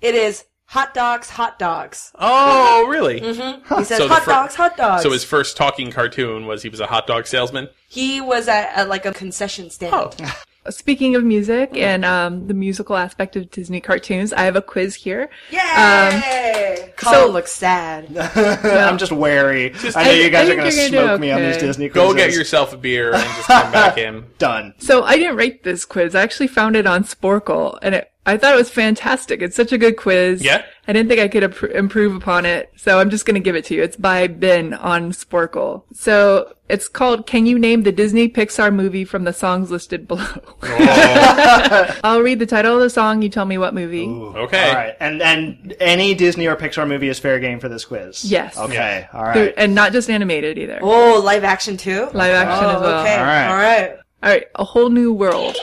[0.00, 2.12] It is hot dogs, hot dogs.
[2.14, 3.18] Oh, really?
[3.20, 5.02] He says So hot fir- dogs, hot dogs.
[5.02, 7.68] So his first talking cartoon was he was a hot dog salesman.
[7.88, 9.94] he was at, at like a concession stand.
[9.94, 10.10] Oh.
[10.70, 14.94] Speaking of music and um, the musical aspect of Disney cartoons, I have a quiz
[14.94, 15.30] here.
[15.50, 16.92] Yay!
[16.96, 18.16] Colin so- looks sad.
[18.36, 19.72] I'm just wary.
[19.94, 21.40] I know I- you guys are going to think you're gonna smoke do me on
[21.40, 24.26] these Disney Disney Go get yourself a beer and just come back in.
[24.38, 24.74] done.
[24.78, 26.14] So I didn't write this quiz.
[26.14, 29.40] I actually found it on Sporcle, and it, I thought it was fantastic.
[29.40, 30.42] It's such a good quiz.
[30.44, 30.62] Yeah?
[30.86, 33.56] I didn't think I could appro- improve upon it, so I'm just going to give
[33.56, 33.82] it to you.
[33.82, 35.84] It's by Ben on Sporcle.
[35.94, 40.24] So it's called "Can You Name the Disney Pixar Movie from the Songs Listed Below?"
[40.62, 41.98] Oh.
[42.04, 43.22] I'll read the title of the song.
[43.22, 44.06] You tell me what movie.
[44.06, 44.68] Okay.
[44.68, 48.24] All right, and and any Disney or Pixar movie is fair game for this quiz.
[48.30, 48.58] Yes.
[48.58, 49.08] Okay.
[49.12, 50.78] All They're- And not just animated either.
[50.82, 52.08] Oh, live action too?
[52.12, 53.00] Live action oh, as well.
[53.02, 53.16] Okay.
[53.16, 53.48] All right.
[53.48, 53.90] All right.
[54.22, 55.56] All right, a whole new world.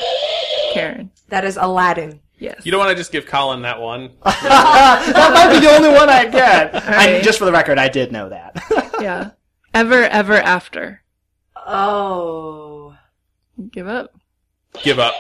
[0.74, 1.12] Karen.
[1.28, 2.22] That is Aladdin.
[2.38, 2.66] Yes.
[2.66, 4.12] You don't want to just give Colin that one.
[4.24, 6.76] that might be the only one I get.
[6.76, 7.24] I, right.
[7.24, 8.96] just for the record, I did know that.
[9.02, 9.32] yeah.
[9.74, 11.02] Ever, ever after.
[11.56, 12.96] Oh.
[13.72, 14.14] Give up.
[14.84, 15.14] Give up.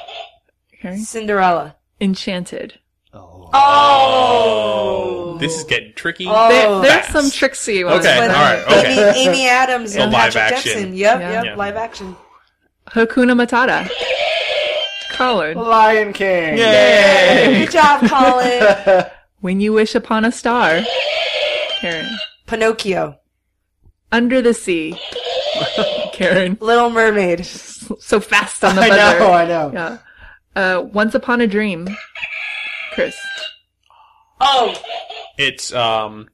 [0.82, 1.00] Karen.
[1.00, 1.78] Cinderella.
[2.02, 2.80] Enchanted.
[3.14, 3.50] Oh.
[3.54, 5.38] oh.
[5.40, 6.26] This is getting tricky.
[6.28, 6.50] Oh.
[6.50, 7.14] There, there's fast.
[7.14, 8.06] some tricksy ones.
[8.06, 9.12] Okay, With all right, okay.
[9.12, 10.72] Amy, Amy Adams So and live Patrick action.
[10.74, 10.94] Jackson.
[10.96, 11.32] Yep, Yeah.
[11.32, 11.56] yep, Yeah.
[11.56, 12.16] live action.
[12.88, 13.90] Hakuna Matata.
[15.16, 15.58] Colin.
[15.58, 16.58] Lion King.
[16.58, 17.64] Yay!
[17.66, 19.06] Good job, Colin.
[19.42, 20.82] When you wish upon a star.
[21.80, 22.10] Karen.
[22.48, 23.20] Pinocchio.
[24.12, 25.00] Under the sea.
[26.14, 26.58] Karen.
[26.60, 27.46] Little Mermaid.
[28.00, 29.20] So fast on the I buzzer.
[29.20, 29.32] know.
[29.32, 29.72] I know.
[29.72, 29.98] Yeah.
[30.56, 31.88] Uh, Once Upon a Dream.
[32.94, 33.16] Chris.
[34.42, 34.74] Oh.
[35.38, 36.28] It's um,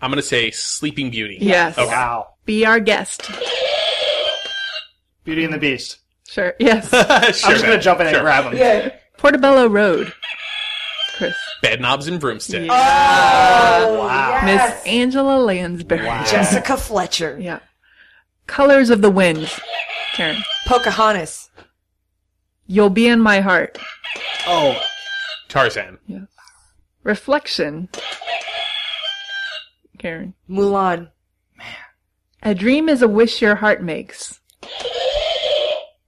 [0.00, 1.38] I'm gonna say Sleeping Beauty.
[1.40, 1.76] Yes.
[1.76, 1.88] Okay.
[1.88, 2.34] Wow.
[2.44, 3.28] Be our guest.
[5.24, 5.98] Beauty and the Beast.
[6.32, 6.54] Sure.
[6.58, 6.88] Yes.
[6.90, 8.16] sure, I'm just gonna jump in sure.
[8.16, 8.56] and grab them.
[8.56, 8.96] Yeah.
[9.18, 10.14] Portobello Road.
[11.18, 11.36] Chris.
[11.60, 12.68] Bed knobs and broomsticks.
[12.70, 14.40] Oh, Wow.
[14.42, 14.44] yes.
[14.82, 16.06] Miss Angela Lansbury.
[16.06, 16.24] Wow.
[16.24, 17.38] Jessica Fletcher.
[17.38, 17.58] Yeah.
[18.46, 19.52] Colors of the Wind.
[20.14, 20.42] Karen.
[20.66, 21.50] Pocahontas.
[22.66, 23.78] You'll be in my heart.
[24.46, 24.82] Oh,
[25.48, 25.98] Tarzan.
[26.06, 26.24] Yeah.
[27.02, 27.90] Reflection.
[29.98, 30.32] Karen.
[30.48, 31.10] Mulan.
[31.58, 31.66] Man.
[32.42, 34.40] A dream is a wish your heart makes.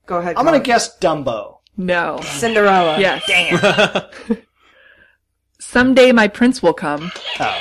[0.05, 0.35] Go ahead.
[0.37, 1.57] I'm gonna guess Dumbo.
[1.77, 2.19] No.
[2.21, 2.99] Cinderella.
[2.99, 3.23] Yes.
[3.27, 4.37] Damn.
[5.59, 7.11] Someday my prince will come.
[7.39, 7.59] Oh,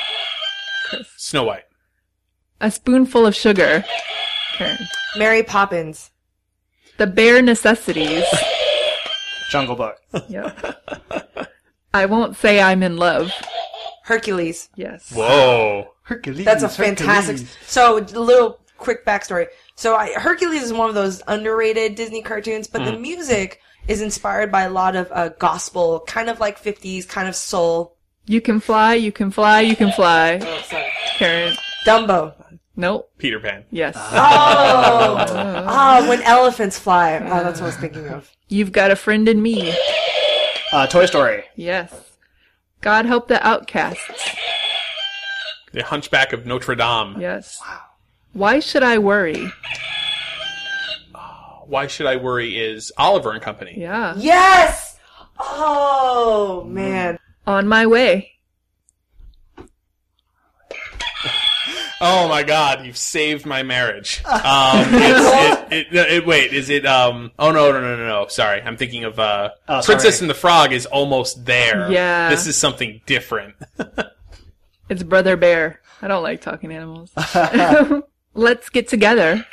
[1.16, 1.64] Snow White.
[2.61, 3.85] A spoonful of sugar.
[4.54, 4.78] Karen.
[5.16, 6.11] Mary Poppins.
[6.98, 8.24] The bare necessities.
[9.50, 9.96] Jungle Book.
[10.28, 11.37] Yep.
[11.92, 13.33] I won't say I'm in love.
[14.04, 14.68] Hercules.
[14.76, 15.12] Yes.
[15.12, 15.88] Whoa.
[16.02, 16.44] Hercules.
[16.44, 17.46] That's a fantastic.
[17.66, 19.46] So, a little quick backstory.
[19.76, 24.50] So, I, Hercules is one of those underrated Disney cartoons, but the music is inspired
[24.52, 27.96] by a lot of uh, gospel, kind of like 50s, kind of soul.
[28.26, 30.38] You can fly, you can fly, you can fly.
[30.42, 30.90] Oh, sorry.
[31.18, 31.56] Karen.
[31.87, 32.34] Dumbo.
[32.76, 33.10] Nope.
[33.18, 33.64] Peter Pan.
[33.70, 33.94] Yes.
[33.96, 37.16] Oh, oh, when elephants fly.
[37.18, 38.30] Oh, that's what I was thinking of.
[38.48, 39.74] You've got a friend in me.
[40.72, 41.44] Uh, Toy Story.
[41.54, 41.92] Yes.
[42.80, 44.34] God help the outcasts.
[45.72, 47.20] The Hunchback of Notre Dame.
[47.20, 47.60] Yes.
[48.34, 49.50] Why should I worry?
[51.66, 52.58] Why should I worry?
[52.58, 53.74] Is Oliver and Company.
[53.76, 54.14] Yeah.
[54.16, 54.98] Yes!
[55.38, 57.18] Oh, man.
[57.46, 58.32] On my way.
[62.00, 62.84] Oh my God!
[62.84, 64.22] You've saved my marriage.
[64.44, 66.84] Um, it's, it, it, it, wait, is it?
[66.84, 68.26] Um, oh no, no, no, no, no.
[68.28, 69.96] Sorry, I'm thinking of uh, Oh, sorry.
[69.96, 71.90] Princess and the Frog is almost there.
[71.90, 72.28] Yeah.
[72.28, 73.54] this is something different.
[74.90, 75.80] It's Brother Bear.
[76.02, 77.10] I don't like talking animals.
[78.34, 79.46] Let's get together.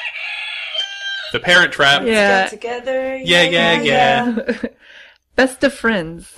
[1.33, 2.03] The Parent Trap.
[2.05, 2.41] Yeah.
[2.43, 3.15] Get together.
[3.17, 4.61] Yeah, yeah, yeah.
[5.35, 6.33] Best of friends.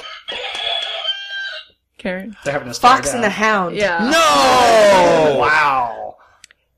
[1.98, 2.36] Karen.
[2.44, 3.16] They're having a Fox down.
[3.16, 3.76] and the Hound.
[3.76, 4.00] Yeah.
[4.12, 5.38] No.
[5.40, 6.18] Wow.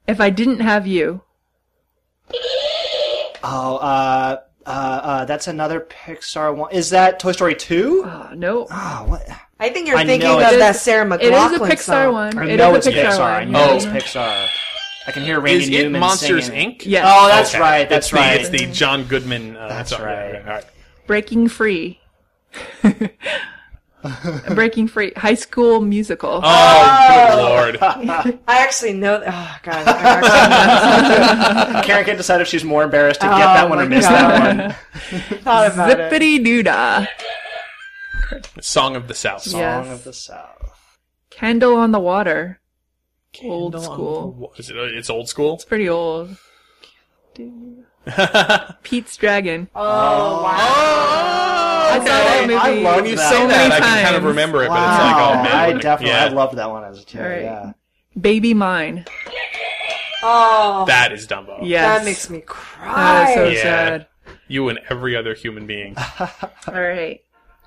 [0.08, 1.22] If I didn't have you.
[3.44, 6.72] Oh, uh, uh, uh, that's another Pixar one.
[6.72, 8.04] Is that Toy Story 2?
[8.06, 8.68] Oh, no.
[8.72, 9.28] Oh, what?
[9.60, 11.70] I think you're I thinking know of it that is- Sarah It is a McLachlan
[11.70, 12.14] Pixar song.
[12.14, 12.38] one.
[12.40, 13.20] I It know is it's a Pixar, Pixar.
[13.22, 13.52] I one.
[13.52, 13.76] know Oh.
[13.76, 14.48] it's Pixar.
[15.08, 16.80] I can hear Randy Is it Newman Monsters singing it.
[16.80, 16.86] Inc?
[16.86, 17.06] Yes.
[17.08, 17.60] Oh, that's Okay.
[17.62, 17.88] right.
[17.90, 18.36] That's it's right.
[18.38, 19.56] The, it's the John Goodman.
[19.56, 20.02] Uh, That's song.
[20.02, 20.36] Yeah, right.
[20.36, 20.66] all right.
[21.08, 22.00] Breaking Free.
[24.54, 25.12] Breaking Free.
[25.16, 26.42] High School Musical.
[26.44, 27.78] Oh, good lord.
[28.48, 29.16] I actually know.
[29.26, 29.88] Oh god.
[29.88, 29.92] I
[31.72, 33.88] actually Karen can't decide if she's more embarrassed to get Oh that one or my
[33.88, 34.76] miss that
[35.30, 35.40] one.
[35.40, 35.98] thought about it.
[36.12, 37.08] Zippity doodah.
[38.62, 39.42] Song of the South.
[39.42, 39.88] Song Yes.
[39.92, 40.74] of the South.
[41.32, 42.60] Candle on the Water.
[43.44, 44.52] Old school.
[44.56, 45.56] the Is it, it's old school?
[45.56, 46.38] It's pretty old.
[48.84, 49.68] Pete's Dragon.
[49.76, 50.56] Oh wow.
[50.58, 52.56] Oh, I saw that movie.
[52.56, 53.30] I love when you that.
[53.30, 54.26] say so that, many I can kind of times.
[54.26, 55.48] remember it, but it's like, oh man.
[55.56, 57.22] I when- definitely yeah, I loved that one as a kid.
[57.22, 57.42] All right.
[57.44, 57.72] Yeah.
[58.20, 59.06] Baby Mine.
[60.24, 61.60] Oh, That is Dumbo.
[61.62, 62.00] Yes.
[62.00, 63.30] that makes me That cry.
[63.30, 63.62] is so Yeah.
[63.62, 64.08] sad.
[64.48, 65.96] You and every other human being.
[66.20, 66.30] All
[66.82, 67.22] right.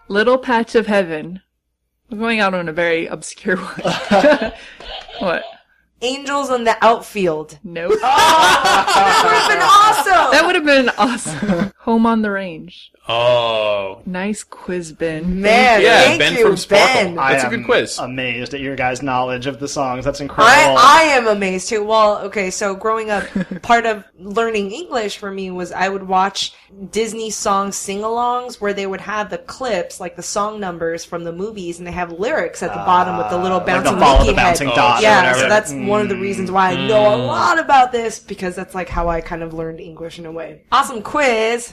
[0.09, 1.43] Little Patch of Heaven.
[2.11, 4.53] We're going out on a very obscure one.
[5.19, 5.45] what?
[6.01, 7.59] Angels in the outfield.
[7.65, 7.93] Nope.
[7.95, 7.99] Oh,
[8.95, 10.31] that would have been awesome.
[10.33, 11.73] That would have been awesome.
[11.81, 12.93] Home on the Range.
[13.11, 14.03] Oh.
[14.05, 15.41] Nice quiz, Ben.
[15.41, 16.71] Man, Yeah, thank Ben you, from Sporcle.
[16.95, 17.15] Ben.
[17.15, 17.99] That's a I good am quiz.
[17.99, 20.05] Amazed at your guys' knowledge of the songs.
[20.05, 20.77] That's incredible.
[20.79, 21.83] I, I am amazed too.
[21.85, 23.25] Well, okay, so growing up,
[23.63, 26.53] part of learning English for me was I would watch
[26.91, 31.33] Disney song sing-alongs where they would have the clips, like the song numbers from the
[31.33, 34.01] movies, and they have lyrics at the bottom with the little Uh, like bouncing the
[34.05, 34.77] follow Mickey the bouncing head.
[34.77, 35.03] dot.
[35.03, 38.55] Yeah, so that's one of the reasons why I know a lot about this because
[38.55, 40.65] that's like how I kind of learned English in a way.
[40.71, 41.73] Awesome quiz.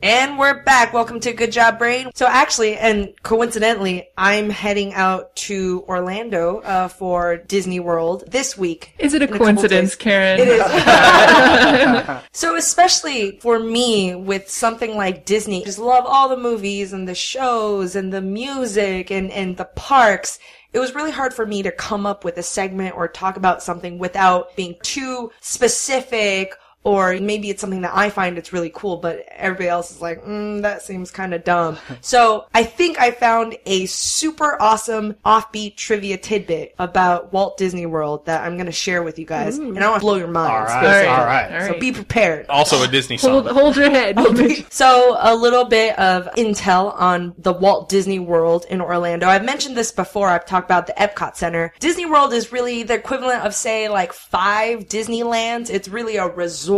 [0.00, 0.92] And we're back.
[0.92, 2.12] Welcome to Good Job Brain.
[2.14, 8.94] So actually, and coincidentally, I'm heading out to Orlando uh, for Disney World this week.
[9.00, 9.96] Is it a coincidence, days.
[9.96, 10.38] Karen?
[10.38, 12.20] It is.
[12.32, 17.08] so especially for me with something like Disney, I just love all the movies and
[17.08, 20.38] the shows and the music and, and the parks.
[20.72, 23.64] It was really hard for me to come up with a segment or talk about
[23.64, 28.96] something without being too specific or maybe it's something that I find it's really cool,
[28.96, 31.76] but everybody else is like, mm, that seems kind of dumb.
[32.00, 38.24] so I think I found a super awesome offbeat trivia tidbit about Walt Disney World
[38.26, 39.58] that I'm going to share with you guys.
[39.58, 40.72] And I want to blow your minds.
[40.72, 41.52] All right, all right.
[41.52, 41.74] All right.
[41.74, 42.46] So be prepared.
[42.48, 43.44] Also a Disney song.
[43.44, 44.18] hold, hold your head.
[44.70, 49.26] So a little bit of intel on the Walt Disney World in Orlando.
[49.26, 50.28] I've mentioned this before.
[50.28, 51.72] I've talked about the Epcot Center.
[51.80, 55.70] Disney World is really the equivalent of say like five Disneylands.
[55.70, 56.77] It's really a resort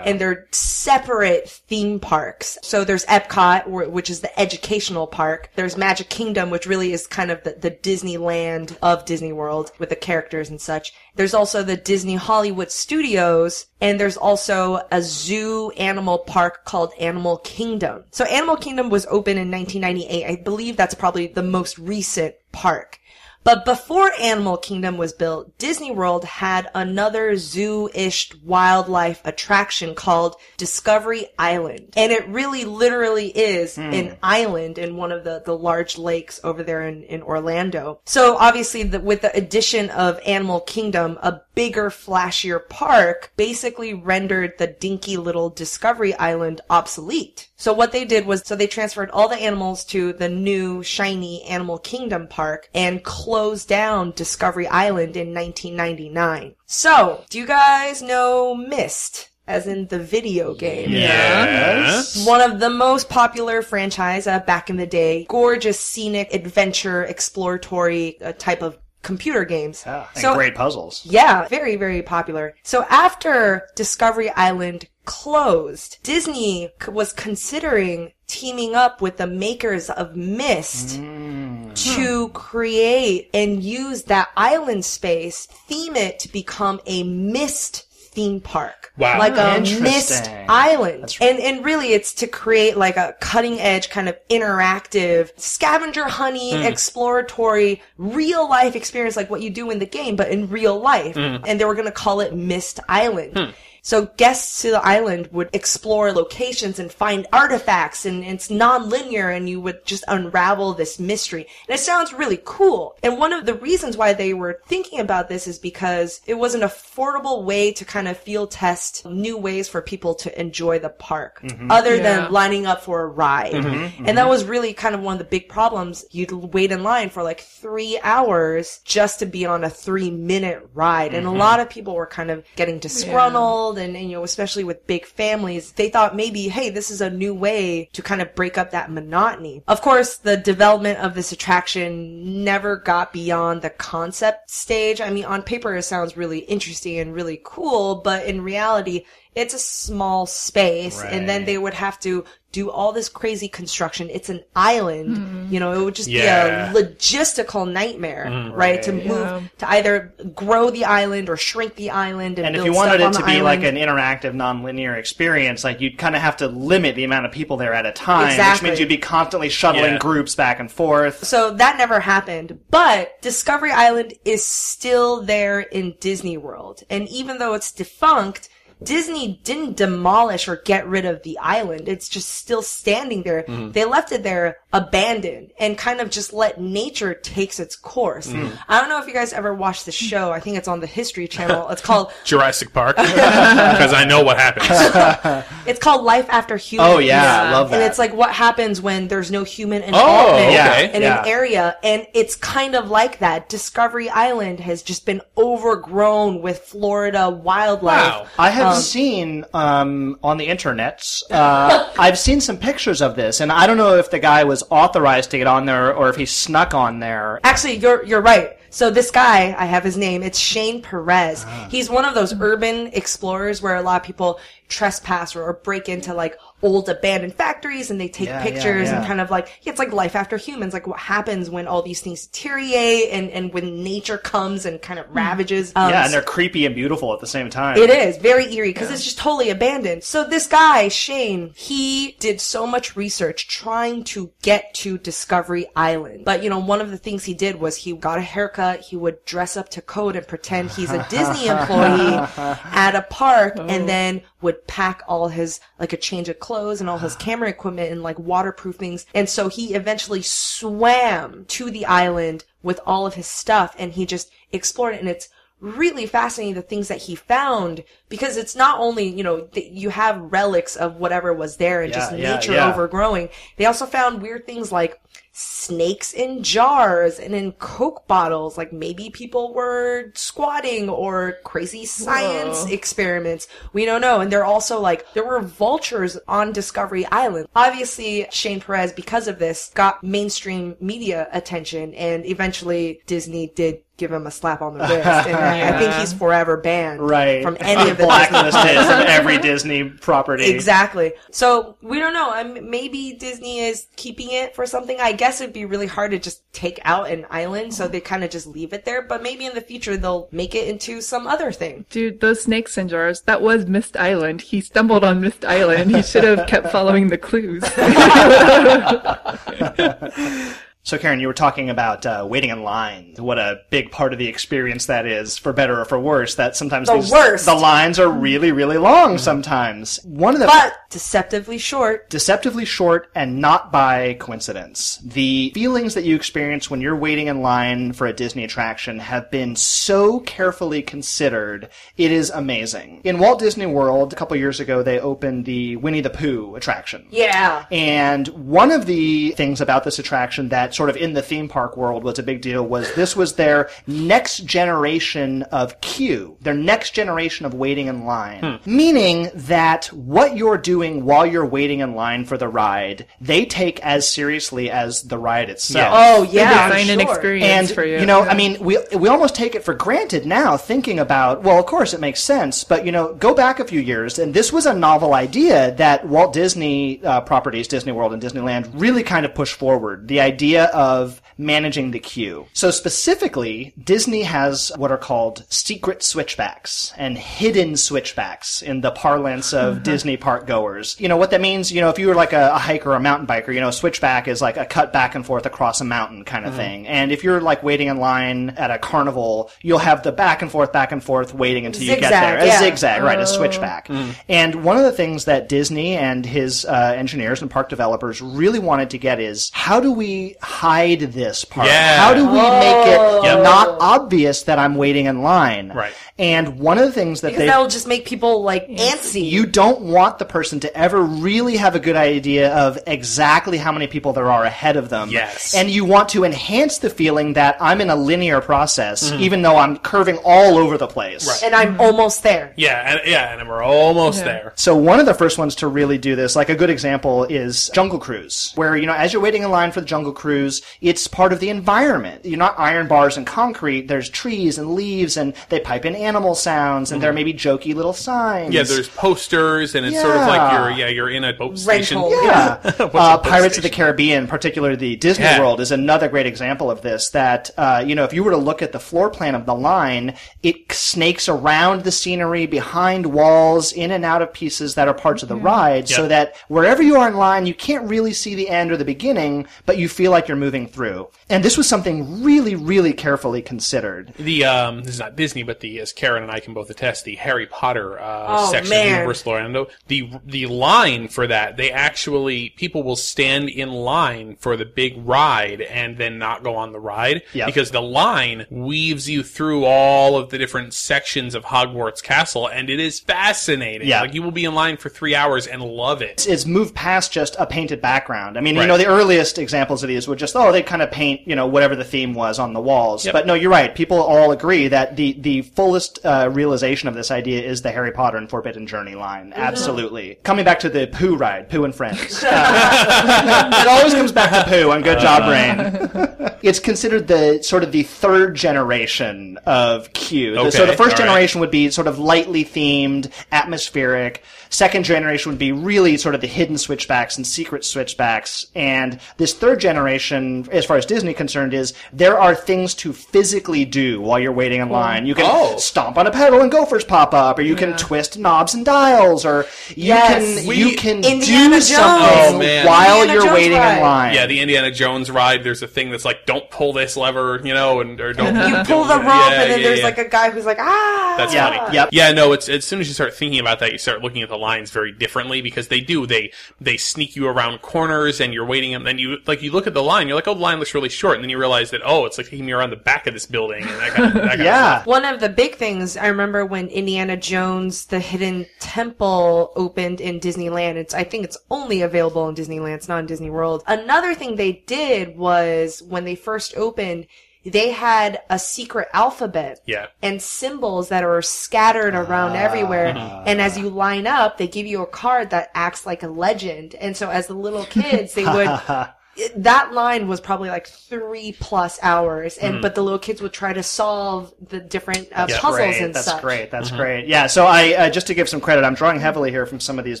[0.04, 2.58] and they're separate theme parks.
[2.62, 5.50] So there's Epcot, which is the educational park.
[5.54, 9.88] There's Magic Kingdom, which really is kind of the, the Disneyland of Disney World with
[9.88, 10.92] the characters and such.
[11.14, 17.38] There's also the Disney Hollywood Studios, and there's also a zoo animal park called Animal
[17.38, 18.04] Kingdom.
[18.10, 20.26] So Animal Kingdom was open in 1998.
[20.26, 22.98] I believe that's probably the most recent park.
[23.44, 31.26] But before Animal Kingdom was built, Disney World had another zoo-ish wildlife attraction called Discovery
[31.38, 31.94] Island.
[31.96, 33.82] And it really literally is hmm.
[33.82, 38.00] an island in one of the, the large lakes over there in, in Orlando.
[38.04, 44.52] So obviously the, with the addition of Animal Kingdom, a bigger, flashier park basically rendered
[44.58, 47.48] the dinky little Discovery Island obsolete.
[47.62, 51.44] So what they did was, so they transferred all the animals to the new, shiny
[51.44, 56.56] Animal Kingdom park and closed down Discovery Island in 1999.
[56.66, 59.28] So, do you guys know Myst?
[59.46, 60.90] As in the video game.
[60.90, 62.26] Yes.
[62.26, 65.24] One of the most popular franchise uh, back in the day.
[65.28, 69.82] Gorgeous, scenic, adventure, exploratory uh, type of computer games.
[69.84, 71.04] Yeah, and so great puzzles.
[71.04, 72.54] yeah, very, very popular.
[72.62, 80.16] So after Discovery Island closed, Disney c- was considering teaming up with the makers of
[80.16, 81.74] Myst mm.
[81.94, 88.81] to create and use that island space, theme it to become a Myst theme park.
[88.98, 89.18] Wow.
[89.18, 89.82] Like a Interesting.
[89.82, 91.16] Myst Island.
[91.20, 96.54] And and really it's to create like a cutting edge kind of interactive scavenger honey
[96.54, 96.62] hmm.
[96.62, 101.14] exploratory real life experience like what you do in the game but in real life.
[101.14, 101.36] Hmm.
[101.46, 103.36] And they were going to call it Myst Island.
[103.36, 103.50] Hmm.
[103.82, 109.48] So guests to the island would explore locations and find artifacts and it's non-linear and
[109.48, 111.46] you would just unravel this mystery.
[111.68, 112.96] And it sounds really cool.
[113.02, 116.54] And one of the reasons why they were thinking about this is because it was
[116.54, 120.88] an affordable way to kind of field test new ways for people to enjoy the
[120.88, 121.70] park mm-hmm.
[121.70, 122.02] other Yeah.
[122.02, 123.52] than lining up for a ride.
[123.52, 124.06] Mm-hmm.
[124.06, 126.04] And that was really kind of one of the big problems.
[126.12, 130.70] You'd wait in line for like three hours just to be on a three minute
[130.72, 131.14] ride.
[131.14, 131.38] And a mm-hmm.
[131.38, 135.06] lot of people were kind of getting disgruntled and, and, you know, especially with big
[135.06, 138.70] families, they thought maybe, hey, this is a new way to kind of break up
[138.70, 139.62] that monotony.
[139.68, 145.00] Of course, the development of this attraction never got beyond the concept stage.
[145.00, 149.54] I mean, on paper, it sounds really interesting and really cool, but in reality, it's
[149.54, 154.10] a small space and then they would have to do all this crazy construction.
[154.10, 156.70] It's an island, you know, it would just Yeah.
[156.70, 158.52] be a logistical nightmare, mm-hmm.
[158.52, 158.82] right?
[158.82, 159.40] To move, Yeah.
[159.58, 163.10] to either grow the island or shrink the island and, And if you wanted it
[163.14, 166.94] to the be like an interactive, non-linear experience, like you'd kind of have to limit
[166.94, 169.98] the amount of people there at a time, which means you'd be constantly shuttling Yeah.
[169.98, 171.24] groups back and forth.
[171.24, 172.58] So that never happened.
[172.70, 176.82] But Discovery Island is still there in Disney World.
[176.90, 178.50] And even though it's defunct,
[178.84, 181.88] Disney didn't demolish or get rid of the island.
[181.88, 183.42] It's just still standing there.
[183.42, 183.72] Mm-hmm.
[183.72, 188.28] They left it there abandoned and kind of just let nature takes its course.
[188.28, 188.54] Mm-hmm.
[188.68, 190.32] I don't know if you guys ever watched the show.
[190.32, 191.68] I think it's on the History Channel.
[191.68, 195.46] It's called Jurassic Park, because I know what happens.
[195.66, 196.94] it's called Life After Humans.
[196.94, 197.76] Oh yeah, I love that.
[197.76, 200.90] And it's like what happens when there's no human oh, involvement okay.
[200.94, 201.20] In yeah.
[201.20, 201.76] an area.
[201.82, 203.48] And it's kind of like that.
[203.48, 208.12] Discovery Island has just been overgrown with Florida wildlife.
[208.12, 208.26] Wow.
[208.38, 211.06] I have seen um, on the internet.
[211.30, 214.62] Uh, I've seen some pictures of this, and I don't know if the guy was
[214.70, 217.40] authorized to get on there or if he snuck on there.
[217.44, 218.56] Actually, you're you're right.
[218.70, 220.22] So this guy, I have his name.
[220.22, 221.44] It's Shane Perez.
[221.46, 221.68] Ah.
[221.70, 224.40] He's one of those urban explorers where a lot of people
[224.72, 228.88] trespass or, or break into like old abandoned factories and they take Yeah, yeah, pictures
[228.88, 232.00] and kind of like it's like life after humans, like what happens when all these
[232.00, 235.72] things deteriorate and and when nature comes and kind of ravages.
[235.76, 237.76] Um, Yeah, and they're creepy and beautiful at the same time.
[237.76, 240.04] It is very eerie because it's just totally abandoned.
[240.04, 246.24] So this guy, Shane, he did so much research trying to get to Discovery Island.
[246.24, 248.80] But you know, one of the things he did was he got a haircut.
[248.80, 253.56] He would dress up to code and pretend he's a Disney employee at a park
[253.58, 257.48] and then would pack all his, like a change of clothes and all his camera
[257.48, 259.06] equipment and like waterproof things.
[259.14, 264.06] And so he eventually swam to the island with all of his stuff and he
[264.06, 265.28] just explored it and it's
[265.60, 269.90] really fascinating the things that he found because it's not only you know that you
[269.90, 272.68] have relics of whatever was there and Yeah, just yeah, nature yeah.
[272.68, 275.00] overgrowing they also found weird things like
[275.32, 278.58] snakes in jars and in coke bottles.
[278.58, 283.48] Like maybe people were squatting or crazy science experiments.
[283.72, 284.20] We don't know.
[284.20, 287.48] And they're also like there were vultures on discovery island.
[287.56, 294.12] Obviously shane perez because of this got mainstream media attention and eventually disney did give
[294.12, 297.40] him a slap on the wrist and I, I think he's forever banned Right.
[297.40, 300.50] from any of the Disney blacklisted from every Disney property.
[300.50, 301.12] Exactly.
[301.30, 302.32] So we don't know.
[302.32, 304.98] I mean, maybe Disney is keeping it for something.
[304.98, 308.24] I guess it'd be really hard to just take out an island, so they kind
[308.24, 309.02] of just leave it there.
[309.02, 311.86] But maybe in the future they'll make it into some other thing.
[311.90, 314.40] Dude, those snakes in jars, that was Myst Island.
[314.42, 315.94] He stumbled on Myst Island.
[315.94, 317.62] He should have kept following the clues.
[320.84, 323.14] So, Karen, you were talking about uh, waiting in line.
[323.16, 326.34] What a big part of the experience that is, for better or for worse.
[326.34, 327.46] That sometimes The these- worst.
[327.46, 329.16] the lines are really, really long.
[329.16, 332.10] Sometimes one of the But deceptively short.
[332.10, 334.98] deceptively short and not by coincidence.
[335.04, 339.30] The feelings that you experience when you're waiting in line for a Disney attraction have
[339.30, 341.68] been so carefully considered.
[341.96, 343.02] It is amazing.
[343.04, 347.06] In Walt Disney World, a couple years ago, they opened the Winnie the Pooh attraction.
[347.10, 347.66] Yeah.
[347.70, 351.48] And one of the things about this attraction that that sort of in the theme
[351.48, 356.54] park world was a big deal was this was their next generation of queue, their
[356.54, 358.58] next generation of waiting in line.
[358.64, 363.80] Meaning that what you're doing while you're waiting in line for the ride, they take
[363.80, 365.92] as seriously as the ride itself.
[365.94, 367.12] Oh They yeah, design an sure.
[367.12, 368.00] experience And for you.
[368.00, 371.42] you know, I mean, we we almost take it for granted now, thinking about.
[371.42, 374.32] Well, of course, it makes sense, but you know, go back a few years, and
[374.32, 379.02] this was a novel idea that Walt Disney uh, properties, Disney World and Disneyland, really
[379.02, 380.08] kind of pushed forward.
[380.08, 382.46] The idea of managing the queue.
[382.52, 389.52] So specifically, Disney has what are called secret switchbacks and hidden switchbacks in the parlance
[389.52, 390.96] of Disney park goers.
[390.98, 391.72] You know what that means?
[391.72, 393.68] You know, if you were like a, a hiker or a mountain biker, you know,
[393.68, 396.86] a switchback is like a cut back and forth across a mountain kind of thing.
[396.86, 400.50] And if you're like waiting in line at a carnival, you'll have the back and
[400.50, 402.38] forth, back and forth waiting until you get there.
[402.38, 402.58] A yeah.
[402.58, 403.18] zigzag, right?
[403.18, 403.88] A switchback.
[404.28, 408.58] And one of the things that Disney and his uh, engineers and park developers really
[408.58, 411.66] wanted to get is how do we hide this part?
[411.68, 411.96] Yeah.
[411.98, 413.42] How do we make it Yep.
[413.44, 415.72] not obvious that I'm waiting in line?
[415.74, 415.92] Right.
[416.18, 419.28] And one of the things that Because they that'll just make people like antsy.
[419.28, 423.72] you don't want the person to ever really have a good idea of exactly how
[423.72, 425.08] many people there are ahead of them.
[425.10, 425.54] Yes.
[425.54, 429.22] And you want to enhance the feeling that I'm in a linear process, Mm-hmm.
[429.22, 431.26] even though I'm curving all over the place.
[431.26, 431.42] Right.
[431.44, 432.52] and I'm almost there.
[432.56, 434.52] Yeah, and, yeah, and we're almost there.
[434.56, 437.70] So one of the first ones to really do this, like a good example is
[437.74, 441.08] Jungle Cruise, where, you know, as you're waiting in line for the Jungle Cruise, it's
[441.12, 442.24] part of the environment.
[442.24, 443.86] You're not iron bars and concrete.
[443.86, 447.74] There's trees and leaves and they pipe in animal sounds and there may be jokey
[447.74, 448.46] little signs.
[448.46, 448.52] Mm-hmm.
[448.54, 451.98] Yeah, there's posters, and it's sort of like you're yeah you're in a boat station.
[451.98, 452.24] Rental.
[452.24, 452.58] Yeah.
[453.02, 453.70] Uh, Pirates of the?
[453.70, 455.40] Caribbean, particularly the Disney Yeah.
[455.40, 457.10] World, is another great example of this.
[457.10, 459.54] That, uh, you know, if you were to look at the floor plan of the
[459.54, 464.94] line, it snakes around the scenery, behind walls, in and out of pieces that are
[464.94, 468.34] parts of the ride, so that wherever you are in line, you can't really see
[468.34, 471.01] the end or the beginning, but you feel like you're moving through.
[471.28, 474.12] And this was something really, really carefully considered.
[474.18, 477.04] The um, this is not Disney, but the as Karen and I can both attest,
[477.04, 478.86] the Harry Potter uh, Oh, section man.
[478.86, 479.66] of Universal Orlando.
[479.88, 484.94] The the line for that, they actually people will stand in line for the big
[485.06, 487.46] ride and then not go on the ride Yep.
[487.46, 492.68] because the line weaves you through all of the different sections of Hogwarts Castle, and
[492.70, 493.88] it is fascinating.
[493.88, 494.02] Yeah.
[494.02, 496.26] like you will be in line for three hours and love it.
[496.28, 498.36] it's moved past just a painted background.
[498.38, 500.90] I mean, you know, the earliest examples of these were just, oh, they kind of
[500.92, 503.04] paint, you know, whatever the theme was on the walls.
[503.04, 503.12] Yep.
[503.12, 503.74] But no, you're right.
[503.74, 507.90] People all agree that the, the fullest uh, realization of this idea is the Harry
[507.90, 509.32] Potter and Forbidden Journey line.
[509.34, 510.16] Absolutely.
[510.22, 512.22] Coming back to the Pooh ride, Pooh and Friends.
[512.32, 516.36] Uh, it always comes back to Pooh on Good Job Brain.
[516.42, 520.34] it's considered the sort of the third generation of queue.
[520.34, 520.96] The- so the first all right.
[520.96, 524.22] generation would be sort of lightly themed, atmospheric.
[524.50, 528.46] Second generation would be really sort of the hidden switchbacks and secret switchbacks.
[528.54, 533.64] And this third generation, as far as Disney concerned, is there are things to physically
[533.64, 535.06] do while you're waiting in line.
[535.06, 535.56] You can Oh.
[535.58, 539.24] stomp on a pedal and gophers pop up, or you can twist knobs and dials,
[539.24, 540.38] or you Yes.
[540.38, 541.68] can We- you can Indiana do Jones.
[541.68, 543.76] something Oh, while Indiana you're Jones waiting ride.
[543.76, 544.14] in line.
[544.14, 545.44] Yeah, the Indiana Jones ride.
[545.44, 548.50] There's a thing that's like, don't pull this lever, you know, and or don't You
[548.54, 549.84] don't- pull the yeah, rope, and then yeah, there's yeah.
[549.84, 551.14] like a guy who's like, ah.
[551.18, 551.74] That's Yeah, funny.
[551.76, 551.88] yep.
[551.92, 554.28] Yeah, no, it's as soon as you start thinking about that, you start looking at
[554.28, 556.06] the lines very differently because they do.
[556.06, 559.66] They they sneak you around corners and you're waiting and then you like you look
[559.66, 561.70] at the line, you're like, Oh, the line looks really short and then you realize
[561.70, 564.08] that oh, it's like taking me around the back of this building and that kind
[564.08, 564.76] of, that kind Yeah.
[564.76, 564.86] stuff.
[564.86, 570.20] One of the big things I remember when Indiana Jones, the Hidden Temple opened in
[570.20, 570.76] Disneyland.
[570.76, 572.74] It's, I think it's only available in Disneyland.
[572.74, 573.62] It's not in Disney World.
[573.66, 577.06] Another thing they did was when they first opened,
[577.44, 579.60] they had a secret alphabet.
[579.66, 579.86] Yeah.
[580.00, 582.36] And symbols that are scattered around ah.
[582.36, 582.94] everywhere.
[582.94, 583.24] Mm-hmm.
[583.26, 586.74] And as you line up, they give you a card that acts like a legend.
[586.76, 588.46] And so as the little kids, they would
[589.16, 593.32] it- that line was probably like three plus hours, and but the little kids would
[593.32, 595.38] try to solve the different uh, Yeah.
[595.38, 595.82] puzzles great.
[595.82, 596.22] and That's such.
[596.22, 596.50] great.
[596.50, 597.06] That's great.
[597.06, 597.26] Yeah.
[597.26, 599.84] So I uh, just to give some credit, I'm drawing heavily here from some of
[599.84, 600.00] these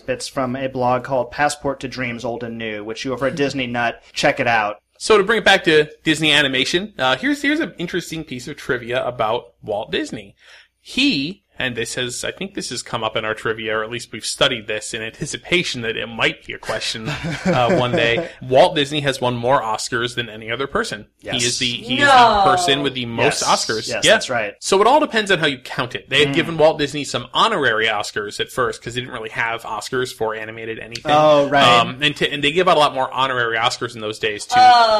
[0.00, 3.36] bits from a blog called Passport to Dreams, Old and New, which you over at
[3.36, 4.78] Disney Nut check it out.
[4.98, 8.56] So to bring it back to Disney animation, uh, here's here's an interesting piece of
[8.56, 10.36] trivia about Walt Disney.
[10.80, 13.90] He and this has I think this has come up in our trivia, or at
[13.90, 18.30] least we've studied this in anticipation that it might be a question uh, one day.
[18.42, 21.06] Walt Disney has won more Oscars than any other person.
[21.20, 21.40] Yes.
[21.40, 22.04] He is the he No.
[22.04, 23.44] is the person with the most Yes.
[23.44, 23.88] Oscars.
[23.88, 24.12] Yes, Yeah.
[24.12, 24.54] that's right.
[24.60, 26.08] So it all depends on how you count it.
[26.08, 26.26] They Mm.
[26.26, 30.12] had given Walt Disney some honorary Oscars at first because they didn't really have Oscars
[30.12, 31.12] for animated anything.
[31.12, 31.62] Oh, right.
[31.80, 34.46] Um, and, to, and they give out a lot more honorary Oscars in those days
[34.46, 34.54] to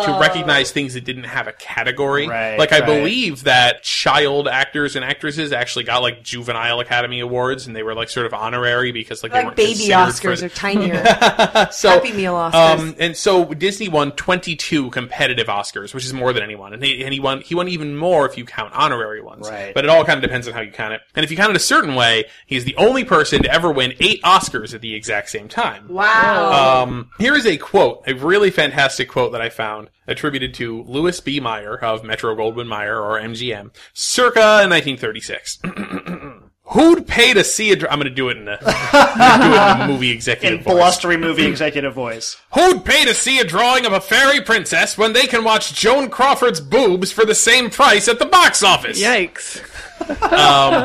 [0.04, 2.28] to recognize things that didn't have a category.
[2.28, 2.86] Right, like I right.
[2.86, 7.94] believe that child actors and actresses actually got like juvenile Academy Awards, and they were
[7.94, 11.04] like sort of honorary because like, they Like baby Oscars for or tinier.
[11.72, 12.78] so, Happy Meal Oscars.
[12.78, 16.72] Um, and so Disney won 22 competitive Oscars, which is more than anyone.
[16.72, 19.48] And he, and he won, he won even more if you count honorary ones.
[19.48, 19.72] Right.
[19.72, 21.00] But it all kind of depends on how you count it.
[21.14, 23.94] And if you count it a certain way, he's the only person to ever win
[24.00, 25.86] eight Oscars at the exact same time.
[25.88, 26.82] wow.
[26.82, 31.18] Um, here is a quote, a really fantastic quote that I found attributed to Louis
[31.20, 31.40] B.
[31.40, 35.58] Mayer of Metro Goldwyn Mayer or MGM, circa 1936.
[36.66, 37.76] Who'd pay to see a?
[37.76, 40.10] Dr- I'm going to do it in a, I'm gonna do it in a movie
[40.10, 40.74] executive In voice.
[40.74, 42.40] blustery movie executive voice.
[42.54, 46.08] Who'd pay to see a drawing of a fairy princess when they can watch Joan
[46.08, 49.02] Crawford's boobs for the same price at the box office?
[49.02, 49.60] Yikes.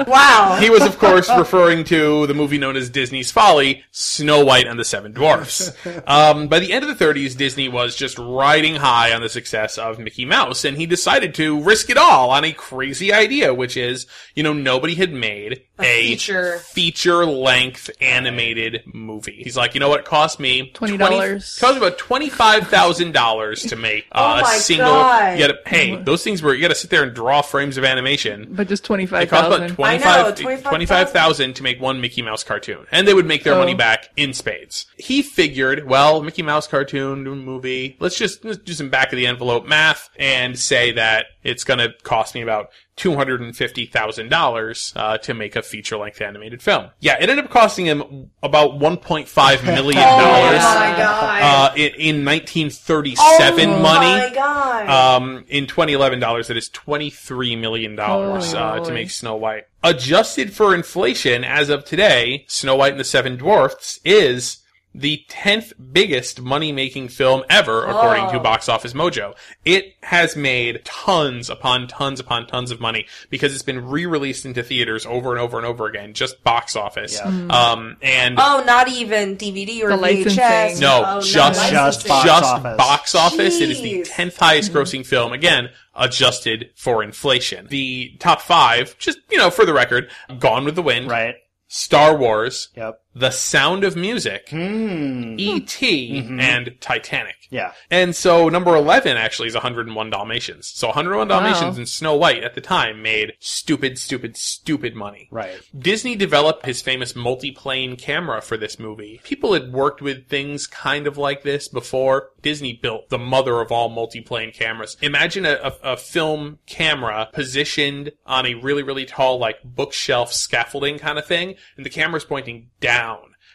[0.07, 0.57] wow.
[0.59, 4.79] He was, of course, referring to the movie known as Disney's Folly, Snow White and
[4.79, 5.71] the Seven Dwarfs.
[6.05, 9.77] Um, by the end of the 30s, Disney was just riding high on the success
[9.77, 13.77] of Mickey Mouse, and he decided to risk it all on a crazy idea, which
[13.77, 16.57] is, you know, nobody had made a, feature.
[16.59, 19.41] feature-length animated movie.
[19.43, 20.01] He's like, you know what?
[20.01, 20.97] It cost me $20.
[20.97, 20.97] 20
[21.39, 24.87] Cost me about twenty-five thousand dollars to make uh, Oh my a single.
[24.87, 25.39] God.
[25.39, 27.83] You gotta, hey, those things were you got to sit there and draw frames of
[27.83, 28.47] animation.
[28.51, 30.35] But just It cost about 25,000.
[30.35, 30.69] 25 25,000.
[30.69, 32.85] 25,000 to make one Mickey Mouse cartoon.
[32.91, 33.59] And they would make their Oh.
[33.59, 34.85] money back in spades.
[34.97, 39.27] He figured, well, Mickey Mouse cartoon movie, let's just let's do some back of the
[39.27, 45.55] envelope math and say that it's going to cost me about $250,000 uh, to make
[45.55, 46.89] a feature length animated film.
[46.99, 53.69] Yeah, it ended up costing him about $1.5 million Oh my uh, in, in 1937
[53.69, 54.07] oh money.
[54.07, 54.89] my god.
[54.89, 59.65] Um, in 2011 dollars, that is 23 million dollars Holy uh, to make Snow White.
[59.83, 64.57] Adjusted for inflation, as of today, Snow White and the Seven Dwarfs is
[64.97, 69.35] the 10th biggest money-making film ever, according to Box Office Mojo.
[69.63, 74.63] It has made tons upon tons upon tons of money because it's been re-released into
[74.63, 77.19] theaters over and over and over again, just box office.
[77.21, 80.01] Um, and oh, not even DVD or The VHS.
[80.01, 80.81] licensing.
[80.81, 81.73] no, Oh, just licensing.
[81.73, 82.77] Just box just office.
[82.77, 83.61] box office.
[83.61, 85.31] It is the tenth highest grossing film.
[85.33, 87.67] Again, adjusted for inflation.
[87.69, 91.35] The top five, just you know, for the record, Gone with the Wind, Right.
[91.69, 93.01] Star Wars, Yep.
[93.19, 95.35] The Sound of Music, Hmm.
[95.39, 97.35] E.T., and Titanic.
[97.49, 97.71] Yeah.
[97.89, 100.67] And so number 11 actually is 101 Dalmatians.
[100.67, 105.29] So 101 Dalmatians and Snow White at the time made stupid, stupid, stupid money.
[105.31, 105.59] Right.
[105.77, 109.21] Disney developed his famous multi-plane camera for this movie.
[109.23, 112.31] People had worked with things kind of like this before.
[112.41, 114.97] Disney built the mother of all multi-plane cameras.
[115.01, 115.53] Imagine a,
[115.83, 121.25] a, a film camera positioned on a really, really tall, like bookshelf scaffolding kind of
[121.25, 123.06] thing, and the camera's pointing down.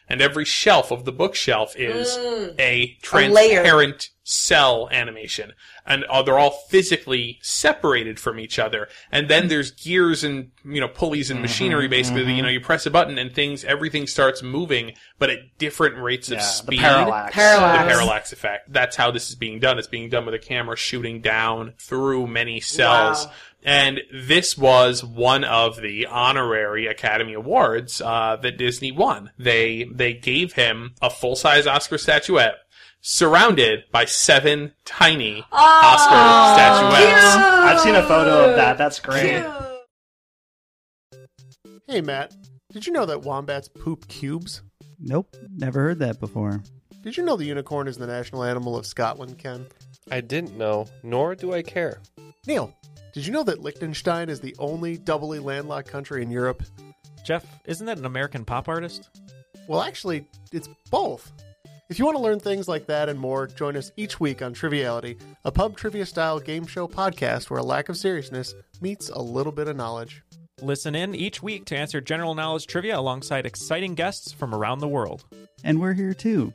[0.09, 2.55] And every shelf of the bookshelf is mm.
[2.59, 3.63] a layer.
[3.63, 5.53] transparent cel animation.
[5.87, 8.89] And uh, they're all physically separated from each other.
[9.11, 12.47] And then there's gears and, you know, pulleys and machinery mm-hmm, basically that, you mm-hmm.
[12.47, 16.35] know, you press a button and things, everything starts moving, but at different rates of
[16.35, 16.41] Yeah.
[16.41, 16.81] The speed.
[16.81, 17.35] parallax.
[17.35, 17.83] Parallax.
[17.83, 18.73] The parallax effect.
[18.73, 19.79] That's how this is being done.
[19.79, 23.27] It's being done with a camera shooting down through many cels.
[23.27, 23.33] Wow.
[23.65, 29.31] And this was one of the honorary Academy Awards uh, that Disney won.
[29.39, 32.57] They they gave him a full size Oscar statuette,
[33.01, 37.37] surrounded by seven tiny Oscar statuettes.
[37.37, 38.79] I've seen a photo of that.
[38.79, 39.45] That's great.
[41.87, 42.35] Hey, Matt.
[42.73, 44.63] Did you know that wombats poop cubes?
[44.99, 46.63] Nope, never heard that before.
[47.03, 49.67] Did you know the unicorn is the national animal of Scotland, Ken?
[50.11, 52.01] I didn't know, nor do I care.
[52.47, 52.75] Neil,
[53.13, 56.63] did you know that Liechtenstein is the only doubly landlocked country in Europe?
[57.25, 59.11] Jeff, isn't that an American pop artist?
[59.69, 61.31] Well, actually, it's both.
[61.91, 64.55] If you want to learn things like that and more, join us each week on
[64.55, 69.21] Triviality, a pub trivia style game show podcast where a lack of seriousness meets a
[69.21, 70.23] little bit of knowledge.
[70.63, 74.89] Listen in each week to answer general knowledge trivia alongside exciting guests from around the
[74.89, 75.25] world.
[75.65, 76.55] And we're here too.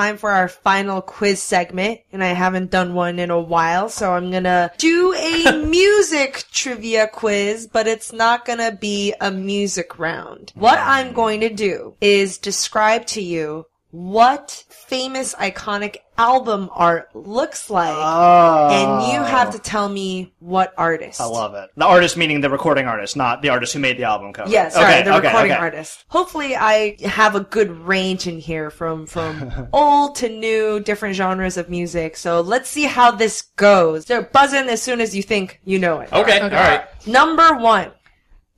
[0.00, 4.14] Time for our final quiz segment, and I haven't done one in a while, so
[4.14, 10.52] I'm gonna do a music trivia quiz, but it's not gonna be a music round.
[10.54, 17.70] What I'm going to do is describe to you what famous iconic album art looks
[17.70, 18.68] like, Oh.
[18.70, 19.24] and you ah.
[19.24, 21.18] have to tell me what artist.
[21.18, 21.70] I love it.
[21.76, 24.50] The artist meaning the recording artist, not the artist who made the album cover.
[24.50, 25.60] Yes, okay, the okay, recording okay.
[25.60, 26.04] artist.
[26.08, 31.56] Hopefully, I have a good range in here from from old to new, different genres
[31.56, 32.18] of music.
[32.18, 34.06] So let's see how this goes.
[34.06, 36.12] So buzz in as soon as you think you know it.
[36.12, 36.84] Okay, all right.
[37.06, 37.92] Number one,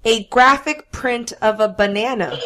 [0.04, 2.36] a graphic print of a banana.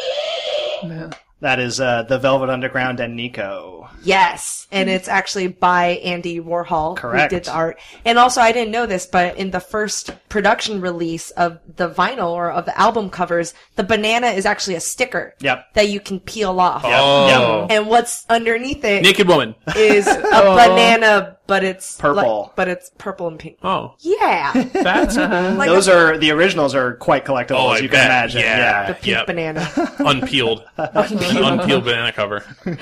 [1.39, 3.87] That is uh, the Velvet Underground and Nico.
[4.03, 7.31] Yes, and it's actually by Andy Warhol Correct.
[7.31, 7.79] who did the art.
[8.05, 12.29] And also, I didn't know this, but in the first production release of the vinyl
[12.31, 15.73] or of the album covers, the banana is actually a sticker Yep.
[15.75, 16.81] that you can peel off.
[16.83, 17.67] Oh.
[17.69, 19.53] And what's underneath it Naked woman.
[19.75, 22.41] is a banana, but it's Purple.
[22.43, 23.57] like- but it's purple and pink.
[23.63, 23.95] Oh.
[23.99, 25.15] Yeah, That's
[25.57, 27.97] like Those a, are the originals are quite collectible, Oh, as I you bet.
[27.99, 28.41] can imagine.
[28.41, 28.57] Yeah.
[28.57, 28.87] Yeah.
[28.87, 29.27] the pink Yep.
[29.27, 29.93] banana.
[29.99, 30.63] unpeeled.
[30.77, 32.43] unpeeled banana cover.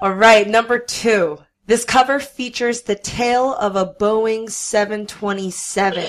[0.00, 1.38] All right, number two.
[1.66, 6.04] This cover features the tail of a Boeing 727.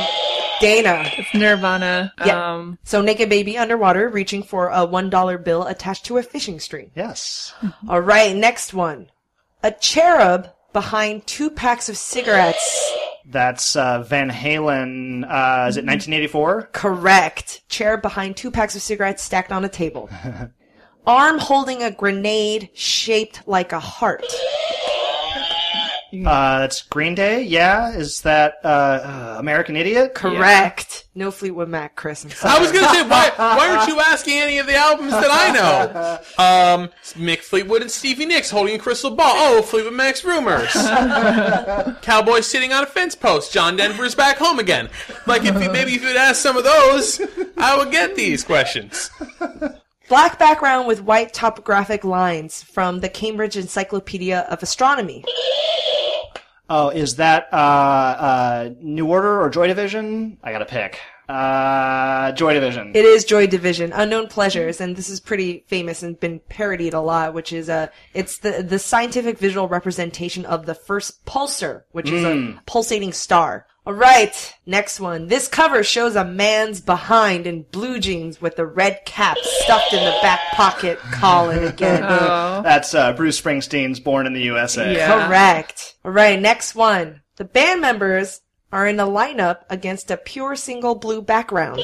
[0.59, 1.03] Dana.
[1.15, 2.11] It's Nirvana.
[2.25, 2.53] Yeah.
[2.55, 6.59] Um, So naked baby underwater reaching for a one dollar bill attached to a fishing
[6.59, 6.89] string.
[6.95, 7.53] yes.
[7.87, 9.11] All right, next one.
[9.63, 12.93] A cherub behind two packs of cigarettes.
[13.25, 15.23] That's uh, Van Halen.
[15.23, 16.69] Uh, is it 1984?
[16.71, 17.63] Correct.
[17.67, 20.09] Cherub behind two packs of cigarettes stacked on a table.
[21.07, 24.25] Arm holding a grenade shaped like a heart.
[26.13, 27.43] Uh, that's Green Day.
[27.43, 27.91] Yeah.
[27.93, 30.13] Is that uh, uh, American Idiot?
[30.15, 31.05] Correct.
[31.15, 32.23] No Fleetwood Mac, Chris.
[32.23, 32.55] I'm sorry.
[32.55, 35.51] I was gonna say, why, why aren't you asking any of the albums that I
[35.51, 36.19] know?
[36.43, 36.89] Um,
[37.21, 39.33] Mick Fleetwood and Stevie Nicks holding a crystal ball.
[39.35, 40.71] Oh, Fleetwood Mac's rumors.
[42.01, 43.51] Cowboy sitting on a fence post.
[43.51, 44.89] John Denver's back home again.
[45.25, 47.19] Like, if you, maybe if you'd asked some of those,
[47.57, 49.09] I would get these questions.
[50.07, 55.25] Black background with white topographic lines from the Cambridge Encyclopedia of Astronomy.
[56.69, 60.37] Oh, is that uh, uh, New Order or Joy Division?
[60.41, 60.99] I gotta pick.
[61.27, 62.93] Uh, Joy Division.
[62.95, 67.01] It is Joy Division, Unknown Pleasures, and this is pretty famous and been parodied a
[67.01, 72.09] lot, which is uh, it's the, the scientific visual representation of the first pulsar, which
[72.09, 73.65] is a pulsating star.
[73.87, 75.27] Alright, next one.
[75.27, 80.03] This cover shows a man's behind in blue jeans with a red cap stuffed in
[80.03, 82.03] the back pocket, Colin again.
[82.05, 82.61] oh.
[82.63, 85.27] That's uh, Bruce Springsteen's "Born in the USA." Yeah.
[85.29, 85.95] Correct.
[86.03, 87.21] Alright, next one.
[87.37, 88.41] The band members
[88.73, 91.81] are in a lineup against a pure single blue background.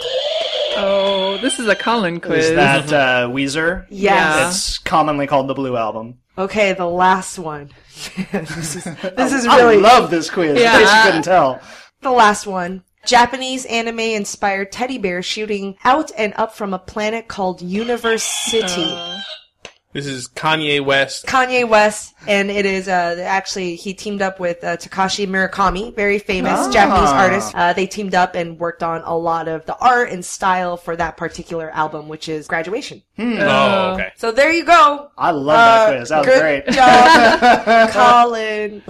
[0.76, 2.48] Oh, this is a Colin quiz.
[2.48, 3.86] Is that uh, Weezer?
[3.90, 4.58] Yes.
[4.58, 6.18] It's commonly called the Blue Album.
[6.38, 7.70] Okay, the last one.
[8.34, 10.60] this is, this is I really love this quiz.
[10.60, 10.74] Yeah.
[10.74, 11.62] In case you couldn't tell.
[12.04, 12.84] The last one.
[13.06, 18.98] Japanese anime inspired teddy bear shooting out and up from a planet called Universe City.
[19.92, 21.28] This is Kanye West.
[21.28, 26.18] Kanye West, and it is uh, actually he teamed up with uh, Takashi Murakami, very
[26.18, 26.72] famous Ah.
[26.72, 27.54] Japanese artist.
[27.54, 30.96] Uh, they teamed up and worked on a lot of the art and style for
[30.96, 33.04] that particular album, which is Graduation.
[33.20, 34.10] Oh, okay.
[34.16, 35.12] So there you go.
[35.16, 36.10] I love Uh, that quiz.
[36.10, 36.66] That was good great.
[36.74, 38.82] job, Colin.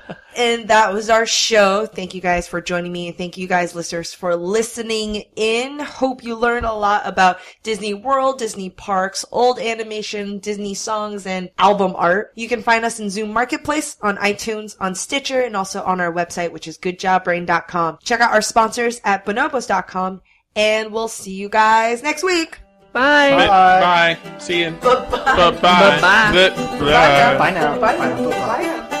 [0.36, 1.86] and that was our show.
[1.86, 5.78] Thank you guys for joining me, and thank you guys, listeners, for listening in.
[5.78, 11.50] Hope you learned a lot about Disney World, Disney parks, old animation, Disney songs, and
[11.58, 12.32] album art.
[12.34, 16.12] You can find us in Zune Marketplace, on iTunes, on Stitcher, and also on our
[16.12, 17.98] website, which is goodjobbrain.com.
[18.02, 20.22] Check out our sponsors at bonobos.com,
[20.56, 22.58] and we'll see you guys next week.
[22.92, 23.30] Bye.
[23.30, 24.16] Bye.
[24.16, 24.38] Bye.
[24.38, 24.70] See you.
[24.70, 24.94] Bye.
[25.10, 25.50] Bye.
[25.50, 26.00] Bye-bye.
[26.00, 27.38] Bye.
[27.38, 27.78] Bye now.
[27.78, 27.96] Bye.
[27.98, 28.30] Bye now.
[28.30, 29.00] Bye.